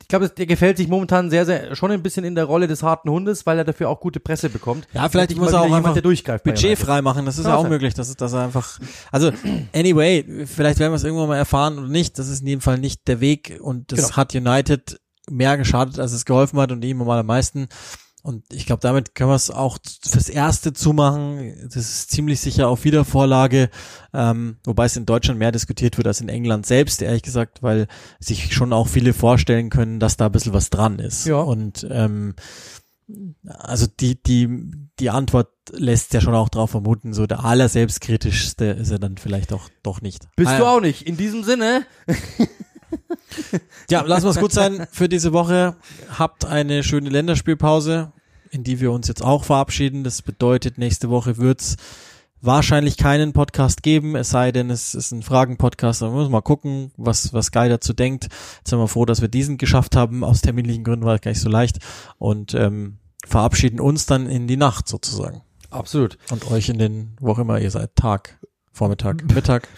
[0.00, 2.82] ich glaube, der gefällt sich momentan sehr, sehr schon ein bisschen in der Rolle des
[2.82, 4.88] harten Hundes, weil er dafür auch gute Presse bekommt.
[4.92, 7.26] Ja, vielleicht muss er auch jemand, einfach jemand, Budget frei machen.
[7.26, 7.70] Das ist ja auch sein.
[7.70, 7.94] möglich.
[7.94, 8.78] Das ist, dass er einfach,
[9.12, 9.30] also
[9.72, 12.18] anyway, vielleicht werden wir es irgendwann mal erfahren oder nicht.
[12.18, 14.16] Das ist in jedem Fall nicht der Weg und das genau.
[14.16, 17.68] hat United mehr geschadet, als es geholfen hat und ihm am allermeisten.
[18.22, 21.54] Und ich glaube, damit können wir es auch fürs Erste zumachen.
[21.64, 23.70] Das ist ziemlich sicher auf Wiedervorlage,
[24.12, 27.86] ähm, wobei es in Deutschland mehr diskutiert wird als in England selbst, ehrlich gesagt, weil
[28.18, 31.26] sich schon auch viele vorstellen können, dass da ein bisschen was dran ist.
[31.26, 31.40] Ja.
[31.40, 32.34] Und ähm,
[33.48, 34.48] also die, die,
[34.98, 39.52] die Antwort lässt ja schon auch drauf vermuten, so der allerselbstkritischste ist er dann vielleicht
[39.52, 40.28] auch doch nicht.
[40.36, 41.02] Bist ah, du auch nicht.
[41.02, 41.86] In diesem Sinne.
[43.90, 45.76] Ja, lassen wir es gut sein für diese Woche.
[46.18, 48.12] Habt eine schöne Länderspielpause,
[48.50, 50.04] in die wir uns jetzt auch verabschieden.
[50.04, 51.76] Das bedeutet, nächste Woche wird's
[52.40, 56.02] wahrscheinlich keinen Podcast geben, es sei denn, es ist ein Fragen-Podcast.
[56.02, 58.24] Da müssen wir mal gucken, was, was Guy dazu denkt.
[58.24, 60.24] Jetzt sind wir froh, dass wir diesen geschafft haben.
[60.24, 61.78] Aus terminlichen Gründen war es gar nicht so leicht.
[62.18, 65.42] Und ähm, verabschieden uns dann in die Nacht sozusagen.
[65.70, 66.18] Absolut.
[66.30, 68.38] Und euch in den, wo auch immer ihr seid, Tag,
[68.72, 69.68] Vormittag, Mittag,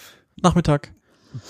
[0.40, 0.94] Nachmittag.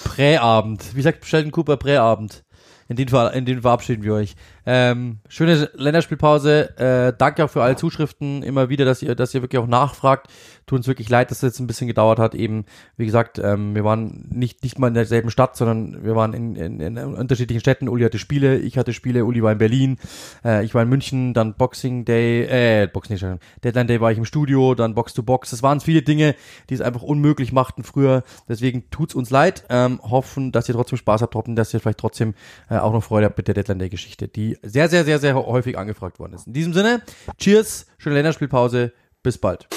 [0.05, 0.95] Präabend.
[0.95, 2.45] Wie sagt Sheldon Cooper, Präabend.
[2.89, 4.35] In den, Ver in den verabschieden wir euch.
[4.65, 6.77] Ähm, schöne Länderspielpause.
[6.79, 10.29] Äh, danke auch für alle Zuschriften immer wieder, dass ihr, dass ihr wirklich auch nachfragt.
[10.67, 12.35] Tut uns wirklich leid, dass es jetzt ein bisschen gedauert hat.
[12.35, 12.65] Eben,
[12.97, 16.55] wie gesagt, ähm, wir waren nicht, nicht mal in derselben Stadt, sondern wir waren in,
[16.55, 17.89] in, in unterschiedlichen Städten.
[17.89, 19.99] Uli hatte Spiele, ich hatte Spiele, Uli war in Berlin,
[20.45, 24.19] äh, ich war in München, dann Boxing Day, äh, Boxing Day, Deadline Day war ich
[24.19, 25.51] im Studio, dann Box to Box.
[25.51, 26.37] Das waren viele Dinge,
[26.71, 28.23] die es einfach unmöglich machten früher.
[28.49, 29.65] Deswegen tut's uns leid.
[29.69, 32.35] Ähm, hoffen, dass ihr trotzdem Spaß habt, hoffen, dass ihr vielleicht trotzdem
[32.71, 34.29] äh, auch noch Freude habt mit der Deadline Day Geschichte,
[34.63, 36.47] sehr, sehr, sehr, sehr häufig angefragt worden ist.
[36.47, 37.03] In diesem Sinne,
[37.39, 38.93] cheers, schöne Länderspielpause,
[39.23, 39.69] bis bald.